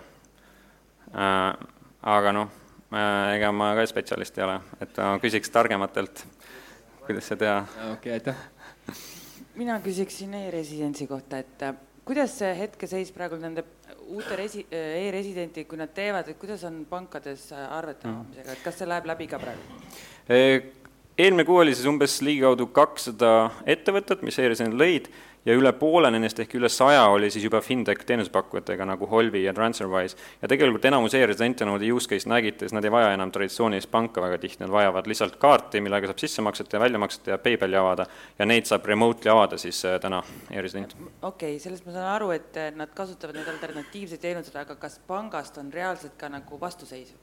aga 1.15 2.37
noh, 2.37 2.53
ega 3.35 3.51
ma 3.53 3.73
ka 3.77 3.89
spetsialist 3.91 4.39
ei 4.39 4.47
ole, 4.47 4.61
et 4.85 5.03
ma 5.03 5.19
küsiks 5.23 5.51
targematelt 5.53 6.25
kuidas 7.07 7.29
seda 7.29 7.39
teha. 7.39 7.59
okei 7.93 7.93
okay,, 7.93 8.13
aitäh. 8.13 8.37
mina 9.55 9.79
küsiksin 9.81 10.35
e-residentsi 10.35 11.07
kohta, 11.07 11.39
et 11.39 11.63
äh, 11.63 11.75
kuidas 12.05 12.39
see 12.39 12.53
hetkeseis 12.59 13.13
praegu 13.15 13.39
nende 13.41 13.65
uute 14.13 14.37
resi-, 14.37 14.67
e-residenti, 14.71 15.65
kui 15.69 15.81
nad 15.81 15.93
teevad, 15.97 16.29
et 16.29 16.39
kuidas 16.41 16.65
on 16.69 16.83
pankades 16.89 17.51
arvete 17.55 18.09
mm. 18.09 18.15
avamisega, 18.15 18.57
et 18.57 18.65
kas 18.65 18.81
see 18.81 18.89
läheb 18.89 19.09
läbi 19.09 19.29
ka 19.31 19.41
praegu? 19.43 19.83
eelmine 20.29 21.45
kuu 21.47 21.61
oli 21.63 21.75
siis 21.75 21.87
umbes 21.87 22.19
ligikaudu 22.27 22.67
kakssada 22.75 23.31
ettevõtet, 23.71 24.25
mis 24.27 24.39
e-resident 24.43 24.77
lõid 24.81 25.11
ja 25.45 25.55
üle 25.57 25.73
poole 25.77 26.09
nendest 26.13 26.39
ehk 26.41 26.57
üle 26.59 26.69
saja 26.73 27.05
oli 27.13 27.29
siis 27.33 27.45
juba 27.45 27.61
fintech 27.65 28.05
teenusepakkujatega 28.09 28.87
nagu 28.89 29.07
Holvi 29.11 29.45
ja 29.45 29.53
Transferwise. 29.55 30.17
ja 30.43 30.49
tegelikult 30.49 30.85
enamus 30.85 31.15
e-residente, 31.15 31.65
nagu 31.69 31.79
te 31.79 31.91
use 31.93 32.09
case 32.09 32.29
nägite, 32.29 32.65
siis 32.65 32.77
nad 32.77 32.85
ei 32.85 32.93
vaja 32.93 33.13
enam 33.15 33.33
traditsioonilist 33.33 33.91
panka 33.91 34.23
väga 34.25 34.39
tihti, 34.39 34.63
nad 34.65 34.73
vajavad 34.73 35.11
lihtsalt 35.11 35.37
kaarti, 35.41 35.83
millega 35.85 36.09
saab 36.11 36.23
sissemaksete 36.25 36.77
ja 36.77 36.81
väljamaksete 36.81 37.35
ja 37.35 37.39
PayPali 37.39 37.77
avada 37.81 38.07
ja 38.39 38.49
neid 38.49 38.71
saab 38.71 38.89
remotely 38.89 39.33
avada 39.33 39.61
siis 39.61 39.85
äh, 39.85 39.99
täna 40.01 40.23
e-resident. 40.51 40.97
okei 41.23 41.57
okay,, 41.57 41.61
sellest 41.61 41.87
ma 41.87 41.93
saan 41.93 42.11
aru, 42.15 42.33
et 42.37 42.57
äh, 42.57 42.73
nad 42.77 42.95
kasutavad 42.95 43.37
neid 43.37 43.53
alternatiivseid 43.53 44.25
teenuseid, 44.25 44.57
aga 44.65 44.79
kas 44.81 44.99
pangast 45.07 45.61
on 45.61 45.73
reaalselt 45.73 46.17
ka 46.19 46.33
nagu 46.33 46.61
vastuseisu? 46.61 47.21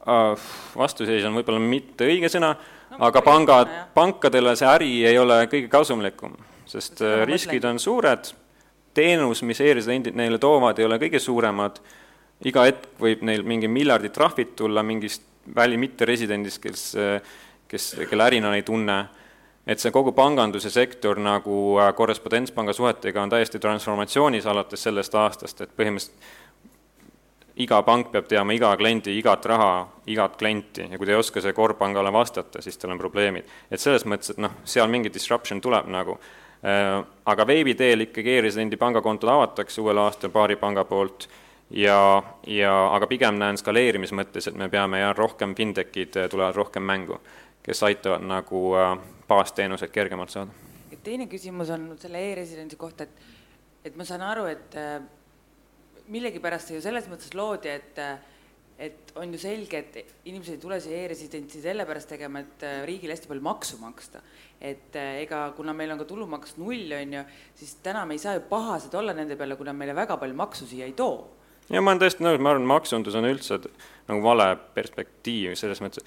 Uh, 0.00 0.32
vastuseis 0.80 1.24
on 1.28 1.34
võib-olla 1.36 1.60
mitte 1.60 2.06
õige 2.08 2.30
sõna 2.32 2.54
no,, 2.54 3.02
aga 3.04 3.20
pangad, 3.20 3.74
pankadele 3.92 4.54
see 4.56 4.68
äri 4.68 4.94
ei 5.04 5.18
ole 5.20 5.42
kõige 5.44 5.68
kasumlikum 5.68 6.38
sest 6.70 7.02
äh, 7.02 7.24
riskid 7.28 7.64
on 7.66 7.80
suured, 7.82 8.30
teenus, 8.94 9.42
mis 9.46 9.60
e-residendid 9.62 10.18
neile 10.18 10.38
toovad, 10.42 10.78
ei 10.78 10.86
ole 10.86 10.98
kõige 11.02 11.20
suuremad, 11.22 11.80
iga 12.46 12.66
hetk 12.68 12.92
võib 13.00 13.24
neil 13.26 13.44
mingi 13.46 13.68
miljardi 13.70 14.10
trahvid 14.14 14.54
tulla 14.58 14.84
mingist 14.86 15.26
väli 15.56 15.78
mitteresidendist, 15.80 16.60
kes, 16.62 16.84
äh, 16.98 17.32
kes, 17.70 17.94
kelle 18.10 18.28
äri 18.28 18.42
nad 18.42 18.56
ei 18.58 18.66
tunne, 18.66 19.00
et 19.70 19.82
see 19.82 19.92
kogu 19.94 20.12
panganduse 20.16 20.70
sektor 20.72 21.18
nagu 21.22 21.56
äh, 21.80 21.92
korrespondentspanga 21.96 22.74
suhetega 22.76 23.22
on 23.22 23.32
täiesti 23.32 23.60
transformatsioonis 23.62 24.46
alates 24.50 24.86
sellest 24.88 25.18
aastast, 25.18 25.66
et 25.66 25.74
põhimõtteliselt 25.76 26.38
iga 27.60 27.82
pank 27.84 28.08
peab 28.12 28.28
teama 28.28 28.54
iga 28.56 28.70
kliendi 28.78 29.12
igat 29.18 29.44
raha, 29.50 29.72
igat 30.08 30.36
klienti. 30.40 30.86
Ja 30.90 30.98
kui 30.98 31.06
ta 31.06 31.12
ei 31.12 31.20
oska 31.20 31.42
see 31.44 31.52
core 31.52 31.76
pangale 31.76 32.12
vastata, 32.12 32.62
siis 32.64 32.78
tal 32.80 32.94
on 32.94 33.00
probleemid. 33.00 33.48
et 33.70 33.80
selles 33.80 34.06
mõttes, 34.08 34.32
et 34.32 34.40
noh, 34.40 34.54
seal 34.64 34.88
mingi 34.88 35.12
disruption 35.12 35.60
tuleb 35.60 35.90
nagu 35.92 36.16
aga 36.62 37.46
veebi 37.46 37.74
teel 37.74 38.04
ikkagi 38.04 38.34
e-residendi 38.36 38.76
pangakontod 38.76 39.30
avatakse 39.32 39.80
uuel 39.80 39.98
aastal 40.02 40.32
paari 40.34 40.58
panga 40.60 40.84
poolt 40.84 41.28
ja, 41.70 42.22
ja 42.46 42.72
aga 42.94 43.06
pigem 43.08 43.38
näen 43.40 43.58
skaleerimise 43.58 44.16
mõttes, 44.16 44.48
et 44.50 44.58
me 44.58 44.68
peame 44.68 45.00
jah, 45.00 45.14
rohkem 45.16 45.54
fintech'id 45.56 46.18
äh, 46.20 46.28
tulevad 46.30 46.58
rohkem 46.58 46.84
mängu, 46.84 47.20
kes 47.64 47.82
aitavad 47.88 48.26
nagu 48.26 48.64
äh, 48.76 48.92
baasteenuseid 49.28 49.94
kergemalt 49.94 50.34
saada. 50.34 50.52
teine 51.04 51.26
küsimus 51.32 51.70
on 51.72 51.94
selle 51.96 52.20
e-residendi 52.32 52.76
kohta, 52.76 53.06
et, 53.08 53.30
et 53.88 53.96
ma 53.96 54.04
saan 54.04 54.20
aru, 54.26 54.44
et 54.50 54.76
millegipärast 56.12 56.68
see 56.68 56.76
ju 56.76 56.84
selles 56.84 57.06
mõttes 57.08 57.32
loodi, 57.34 57.72
et 57.72 58.00
et 58.80 59.12
on 59.20 59.32
ju 59.34 59.38
selge, 59.40 59.80
et 59.80 60.14
inimesed 60.30 60.56
ei 60.56 60.60
tule 60.62 60.78
siia 60.80 61.02
e-residentsi 61.04 61.60
sellepärast 61.60 62.08
tegema, 62.14 62.40
et 62.40 62.64
äh, 62.64 62.78
riigile 62.88 63.12
hästi 63.12 63.28
palju 63.28 63.44
maksu 63.44 63.80
maksta. 63.80 64.22
et 64.60 64.96
äh, 64.96 65.20
ega 65.24 65.52
kuna 65.56 65.72
meil 65.76 65.92
on 65.92 66.00
ka 66.00 66.04
tulumaks 66.08 66.56
null, 66.60 66.92
on 66.96 67.12
ju, 67.18 67.24
siis 67.56 67.74
täna 67.84 68.06
me 68.06 68.16
ei 68.16 68.22
saa 68.22 68.34
ju 68.38 68.46
pahased 68.48 68.94
olla 68.94 69.12
nende 69.16 69.36
peale, 69.36 69.56
kui 69.56 69.68
nad 69.68 69.76
meile 69.76 69.94
väga 69.96 70.16
palju 70.20 70.36
maksu 70.36 70.68
siia 70.68 70.88
ei 70.88 70.96
too. 70.96 71.28
ja 71.68 71.82
ma 71.82 71.92
olen 71.92 72.02
täiesti 72.02 72.24
nõus, 72.24 72.40
ma 72.40 72.54
arvan, 72.54 72.68
maksundus 72.68 73.16
on 73.20 73.28
üldse 73.28 73.60
nagu 74.08 74.24
vale 74.24 74.48
perspektiiv 74.74 75.54
selles 75.60 75.84
mõttes, 75.84 76.04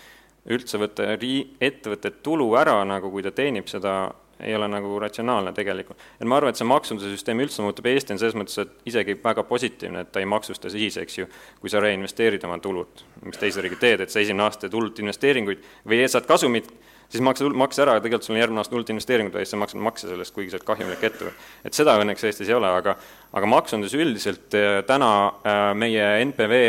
üldse 0.50 0.82
võtta 0.82 1.14
rii-, 1.22 1.54
ettevõtte 1.62 2.12
tulu 2.26 2.50
ära 2.60 2.80
nagu, 2.88 3.14
kui 3.14 3.24
ta 3.24 3.32
teenib 3.32 3.70
seda 3.70 4.14
ei 4.44 4.56
ole 4.56 4.68
nagu 4.72 5.00
ratsionaalne 5.00 5.54
tegelikult. 5.54 5.98
et 6.20 6.28
ma 6.28 6.38
arvan, 6.38 6.54
et 6.54 6.60
see 6.60 6.68
maksunduse 6.68 7.12
süsteem 7.12 7.42
üldse 7.44 7.66
muutub, 7.66 7.86
Eesti 7.90 8.16
on 8.16 8.22
selles 8.22 8.38
mõttes, 8.38 8.58
et 8.62 8.90
isegi 8.90 9.18
väga 9.24 9.44
positiivne, 9.50 10.06
et 10.06 10.12
ta 10.12 10.24
ei 10.24 10.30
maksusta 10.30 10.70
siis, 10.74 10.98
eks 10.98 11.18
ju, 11.18 11.28
kui 11.62 11.70
sa 11.70 11.82
reinvesteerid 11.84 12.44
oma 12.48 12.60
tulud, 12.64 13.06
mis 13.26 13.40
teised 13.40 13.64
riigid 13.64 13.82
teed, 13.82 14.06
et 14.06 14.14
sa 14.14 14.24
esimene 14.24 14.48
aasta 14.48 14.68
teed 14.68 14.78
hullult 14.78 15.00
investeeringuid 15.04 15.64
või 15.90 16.02
saad 16.08 16.28
kasumit, 16.30 16.72
siis 17.10 17.22
maksa, 17.24 17.50
maksa 17.50 17.86
ära, 17.86 18.00
tegelikult 18.02 18.28
sul 18.28 18.36
on 18.36 18.42
järgmine 18.42 18.64
aasta 18.64 18.76
hullult 18.76 18.90
investeeringuid 18.94 19.38
ja 19.38 19.46
siis 19.46 19.54
sa 19.54 19.62
maksad 19.62 19.86
makse 19.86 20.10
sellest, 20.10 20.34
kuigi 20.36 20.54
sa 20.54 20.60
oled 20.60 20.68
kahjumlik 20.68 21.06
ettevõte. 21.10 21.48
et 21.66 21.78
seda 21.78 21.96
õnneks 22.02 22.26
Eestis 22.26 22.50
ei 22.50 22.58
ole, 22.58 22.70
aga 22.70 22.98
aga 23.34 23.50
maksundus 23.50 23.94
üldiselt 23.94 24.54
eh, 24.58 24.82
täna 24.88 25.14
äh, 25.28 25.62
meie 25.78 26.10
NPV 26.26 26.60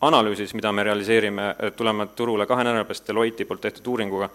analüüsis, 0.00 0.54
mida 0.54 0.72
me 0.72 0.84
realiseerime, 0.86 1.54
tuleme 1.76 2.06
turule 2.16 2.46
kahe 2.46 2.64
nädala 2.64 2.86
pärast 2.86 3.08
Deloitte 3.08 3.44
poolt 3.48 3.64
tehtud 3.64 3.86
uuringuga, 3.94 4.28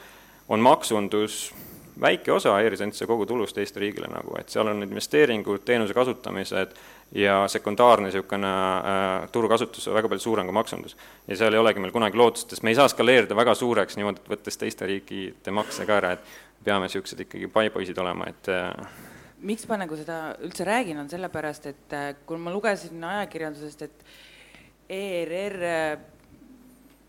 on 0.50 0.60
maksundus 0.60 1.54
väike 2.02 2.32
osa 2.32 2.56
e-residentse 2.62 3.06
kogutulust 3.08 3.58
Eesti 3.58 3.80
riigile 3.80 4.10
nagu, 4.12 4.36
et 4.40 4.50
seal 4.50 4.68
on 4.68 4.84
investeeringud, 4.84 5.62
teenuse 5.66 5.94
kasutamised 5.94 6.74
ja 7.20 7.44
sekundaarne 7.48 8.10
niisugune 8.10 8.50
äh, 8.50 9.30
turukasutus 9.32 9.88
väga 9.94 10.10
palju 10.10 10.24
suurem 10.24 10.50
kui 10.50 10.58
maksundus. 10.58 10.98
ja 11.28 11.38
seal 11.38 11.54
ei 11.54 11.62
olegi 11.62 11.84
meil 11.84 11.94
kunagi 11.94 12.18
lootust, 12.18 12.50
sest 12.50 12.64
me 12.64 12.74
ei 12.74 12.80
saa 12.80 12.88
skaleerida 12.88 13.36
väga 13.36 13.56
suureks 13.56 13.98
niimoodi, 14.00 14.24
et 14.24 14.34
võttes 14.36 14.58
teiste 14.58 14.90
riikide 14.90 15.54
makse 15.54 15.86
ka 15.86 15.98
ära, 16.02 16.14
et 16.18 16.64
peame 16.64 16.88
niisugused 16.88 17.26
ikkagi 17.26 17.48
paipoisid 17.54 17.98
olema, 18.02 18.30
et 18.34 18.50
äh, 18.50 18.72
miks 19.46 19.68
ma 19.70 19.78
nagu 19.84 19.98
seda 20.00 20.20
üldse 20.44 20.66
räägin, 20.68 21.00
on 21.04 21.10
sellepärast, 21.12 21.70
et 21.74 21.98
äh, 21.98 22.12
kui 22.26 22.42
ma 22.42 22.54
lugesin 22.54 23.04
ajakirjandusest, 23.14 23.82
et 23.82 24.06
ERR 24.94 25.60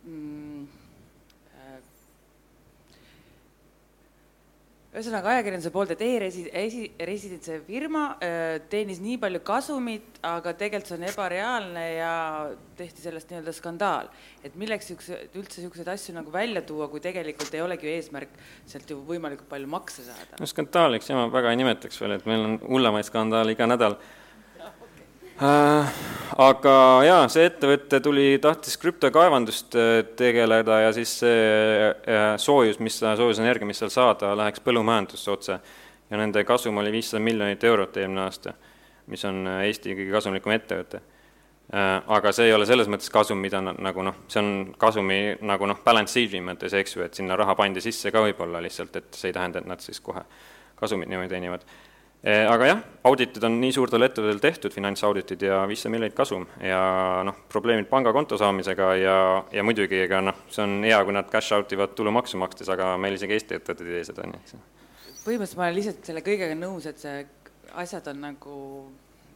mm, 0.05 0.74
ühesõnaga 4.95 5.33
ajakirjanduse 5.33 5.73
poolt, 5.75 5.93
et 5.95 6.03
e-residentse 6.07 7.59
firma 7.67 8.05
teenis 8.71 9.01
nii 9.03 9.19
palju 9.23 9.41
kasumit, 9.47 10.21
aga 10.25 10.55
tegelikult 10.59 10.91
see 10.93 10.99
on 10.99 11.07
ebareaalne 11.11 11.85
ja 11.97 12.15
tehti 12.79 13.03
sellest 13.03 13.33
nii-öelda 13.33 13.55
skandaal. 13.57 14.11
et 14.45 14.55
milleks 14.61 14.91
siukse, 14.93 15.21
üldse 15.35 15.65
siukseid 15.65 15.91
asju 15.91 16.15
nagu 16.15 16.33
välja 16.33 16.63
tuua, 16.63 16.89
kui 16.89 17.03
tegelikult 17.03 17.55
ei 17.55 17.65
olegi 17.65 17.91
eesmärk 17.95 18.35
sealt 18.67 18.91
ju 18.91 19.01
võimalikult 19.09 19.51
palju 19.51 19.71
makse 19.71 20.07
saada? 20.07 20.39
no 20.41 20.47
skandaaliks 20.47 21.11
ja 21.11 21.19
ma 21.19 21.31
väga 21.33 21.51
ei 21.51 21.63
nimetaks 21.63 22.01
veel, 22.01 22.19
et 22.19 22.29
meil 22.31 22.47
on 22.47 22.61
hullemaid 22.69 23.11
skandaale 23.11 23.57
iga 23.57 23.67
nädal 23.71 23.99
Äh, 23.99 24.24
aga 25.43 26.75
jaa, 27.03 27.23
see 27.33 27.49
ettevõte 27.49 27.99
tuli, 28.03 28.27
tahtis 28.43 28.77
krüptokaevandust 28.79 29.75
äh, 29.79 29.95
tegeleda 30.19 30.81
ja 30.85 30.93
siis 30.95 31.17
see 31.25 31.89
äh, 31.91 32.27
soojus, 32.39 32.79
mis, 32.79 33.01
soojusenergia, 33.03 33.67
mis 33.67 33.83
seal 33.83 33.91
saada, 33.91 34.35
läheks 34.39 34.63
põllumajandusse 34.63 35.33
otse. 35.33 35.59
ja 36.11 36.21
nende 36.21 36.45
kasum 36.45 36.79
oli 36.79 36.93
viissada 36.93 37.23
miljonit 37.25 37.65
eurot 37.65 37.97
eelmine 37.97 38.21
aasta, 38.29 38.53
mis 39.11 39.25
on 39.25 39.47
Eesti 39.65 39.97
kõige 39.97 40.13
kasumlikum 40.13 40.53
ettevõte. 40.53 41.01
Aga 41.73 42.31
see 42.37 42.51
ei 42.51 42.53
ole 42.53 42.67
selles 42.69 42.91
mõttes 42.93 43.09
kasum, 43.11 43.39
mida 43.41 43.59
nagu 43.65 44.03
noh, 44.05 44.19
see 44.29 44.39
on 44.39 44.51
kasumi 44.79 45.39
nagu 45.41 45.67
noh, 45.67 45.81
balance 45.85 46.13
sheet'i 46.13 46.43
mõttes, 46.45 46.77
eks 46.77 46.95
ju, 46.95 47.03
et 47.07 47.17
sinna 47.17 47.39
raha 47.41 47.57
pandi 47.57 47.81
sisse 47.81 48.13
ka 48.13 48.21
võib-olla 48.23 48.61
lihtsalt, 48.63 49.01
et 49.01 49.17
see 49.17 49.33
ei 49.33 49.35
tähenda, 49.35 49.65
et 49.65 49.67
nad 49.67 49.81
siis 49.81 49.99
kohe 50.05 50.23
kasumit 50.77 51.09
niimoodi 51.09 51.33
teenivad 51.33 51.65
aga 52.25 52.69
jah, 52.71 52.85
auditid 53.05 53.45
on 53.45 53.59
nii 53.61 53.73
suurtel 53.77 54.07
ettevõtetel 54.07 54.41
tehtud, 54.41 54.73
finantsauditid 54.73 55.43
ja 55.45 55.59
viissada 55.69 55.93
miljonit 55.93 56.17
kasum. 56.17 56.47
Ja 56.65 56.81
noh, 57.27 57.43
probleemid 57.53 57.91
pangakonto 57.91 58.39
saamisega 58.41 58.95
ja, 59.01 59.17
ja 59.53 59.67
muidugi 59.67 60.01
ega 60.07 60.23
noh, 60.25 60.47
see 60.49 60.65
on 60.65 60.79
hea, 60.87 61.03
kui 61.05 61.17
nad 61.17 61.29
cash 61.33 61.53
out 61.57 61.73
ivad 61.77 61.93
tulumaksu 61.99 62.41
makstes, 62.41 62.71
aga 62.73 62.95
meil 63.01 63.19
isegi 63.19 63.37
Eesti 63.37 63.59
ettevõtted 63.59 63.91
ei 63.91 63.99
tee 63.99 64.09
seda, 64.13 64.31
nii 64.31 64.41
et 64.41 64.73
põhimõtteliselt 65.25 65.61
ma 65.61 65.69
olen 65.69 65.79
lihtsalt 65.79 66.11
selle 66.11 66.25
kõigega 66.25 66.57
nõus, 66.59 66.89
et 66.89 67.01
see 67.01 67.23
asjad 67.81 68.11
on 68.13 68.21
nagu 68.27 68.57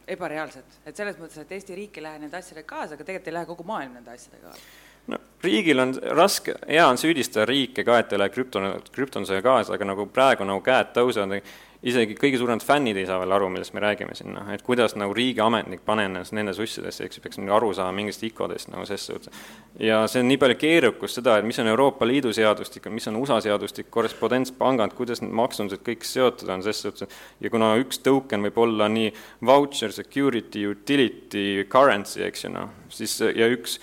ebareaalsed, 0.09 0.77
et 0.89 0.97
selles 0.97 1.17
mõttes, 1.21 1.39
et 1.41 1.55
Eesti 1.57 1.77
riik 1.77 1.97
ei 1.97 2.05
lähe 2.05 2.21
nende 2.21 2.37
asjadega 2.37 2.67
kaasa, 2.69 2.95
aga 2.95 3.05
tegelikult 3.05 3.31
ei 3.31 3.37
lähe 3.37 3.49
kogu 3.49 3.65
maailm 3.69 3.97
nende 3.97 4.13
asjadega 4.13 4.49
kaasa. 4.49 4.69
No 5.09 5.17
riigil 5.41 5.81
on 5.81 5.95
raske, 6.17 6.53
hea 6.69 6.85
on 6.85 6.99
süüdistada 7.01 7.47
riike 7.49 7.85
ka, 7.85 7.97
et 8.01 8.13
ei 8.13 8.21
lähe 8.21 8.33
krüpto, 8.33 8.61
krüptondusega 8.93 9.41
kaasa, 9.45 9.73
aga 9.77 9.89
nagu 9.89 10.05
praegu 10.13 10.45
nagu 10.45 10.61
käed 10.65 10.93
tõusevad, 10.97 11.49
isegi 11.85 12.15
kõige 12.19 12.39
suuremad 12.39 12.63
fännid 12.65 12.97
ei 12.99 13.05
saa 13.07 13.19
veel 13.21 13.31
aru, 13.31 13.47
millest 13.53 13.71
me 13.75 13.83
räägime 13.83 14.15
siin, 14.17 14.33
noh, 14.35 14.47
et 14.51 14.63
kuidas 14.65 14.97
nagu 14.99 15.13
riigiametnik 15.15 15.85
paneb 15.87 16.09
ennast 16.09 16.33
nende 16.35 16.51
sussidesse, 16.55 17.05
eks 17.05 17.19
ju, 17.19 17.23
peaks 17.23 17.39
nagu 17.39 17.55
aru 17.55 17.69
saama 17.77 17.93
mingist 17.95 18.23
ICO-dest 18.27 18.71
nagu 18.73 18.83
ses 18.89 19.05
suhtes. 19.07 19.31
ja 19.79 20.01
see 20.11 20.23
on 20.23 20.27
nii 20.27 20.39
palju 20.41 20.57
keerukust, 20.59 21.21
seda, 21.21 21.37
et 21.39 21.47
mis 21.47 21.59
on 21.63 21.71
Euroopa 21.71 22.07
Liidu 22.07 22.33
seadustik, 22.35 22.89
mis 22.91 23.07
on 23.07 23.19
USA 23.21 23.39
seadustik, 23.45 23.87
korrespondentspangad, 23.95 24.95
kuidas 24.97 25.23
need 25.23 25.31
maksundused 25.39 25.85
kõik 25.85 26.03
seotud 26.07 26.51
on, 26.51 26.65
ses 26.65 26.83
suhtes, 26.83 27.21
ja 27.39 27.53
kuna 27.53 27.71
üks 27.79 28.03
token 28.03 28.43
võib 28.49 28.59
olla 28.65 28.89
nii 28.91 29.13
voucher, 29.47 29.95
security, 29.95 30.65
utility, 30.67 31.63
currency, 31.71 32.25
eks 32.27 32.43
ju, 32.43 32.53
noh, 32.59 32.75
siis 32.91 33.15
ja 33.23 33.47
üks 33.47 33.79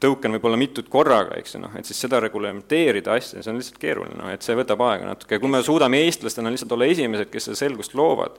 token 0.00 0.34
võib 0.36 0.46
olla 0.48 0.58
mitut 0.60 0.88
korraga, 0.92 1.36
eks 1.40 1.54
ju, 1.54 1.60
noh, 1.64 1.74
et 1.78 1.88
siis 1.88 2.00
seda 2.00 2.20
reglementeerida 2.24 3.14
asja, 3.18 3.42
see 3.42 3.52
on 3.52 3.60
lihtsalt 3.60 3.80
keeruline, 3.82 4.16
noh, 4.18 4.30
et 4.32 4.44
see 4.44 4.56
võtab 4.58 4.80
aega 4.86 5.10
natuke 5.10 5.36
ja 5.36 5.42
kui 5.42 5.52
me 5.52 5.60
suudame 5.64 6.00
eestlastena 6.06 6.52
lihtsalt 6.52 6.72
olla 6.76 6.88
esimesed, 6.90 7.28
kes 7.32 7.50
seda 7.50 7.60
selgust 7.60 7.96
loovad, 7.98 8.38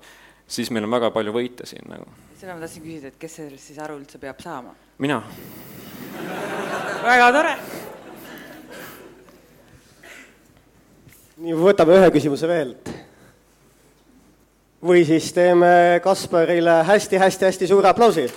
siis 0.51 0.71
meil 0.73 0.87
on 0.87 0.95
väga 0.97 1.11
palju 1.13 1.35
võita 1.35 1.67
siin 1.69 1.85
nagu. 1.91 2.09
seda 2.39 2.55
ma 2.55 2.65
tahtsin 2.65 2.85
küsida, 2.85 3.13
et 3.13 3.21
kes 3.21 3.37
sellest 3.39 3.71
siis 3.71 3.79
aru 3.83 3.99
üldse 3.99 4.21
peab 4.21 4.41
saama? 4.41 4.73
mina. 5.01 5.21
väga 7.05 7.29
tore. 7.37 7.55
nii, 11.41 11.55
võtame 11.61 12.01
ühe 12.01 12.11
küsimuse 12.17 12.49
veel. 12.49 12.75
või 14.81 15.05
siis 15.05 15.29
teeme 15.33 16.01
Kasparile 16.03 16.81
hästi-hästi-hästi 16.89 17.69
suure 17.69 17.93
aplausi. 17.93 18.29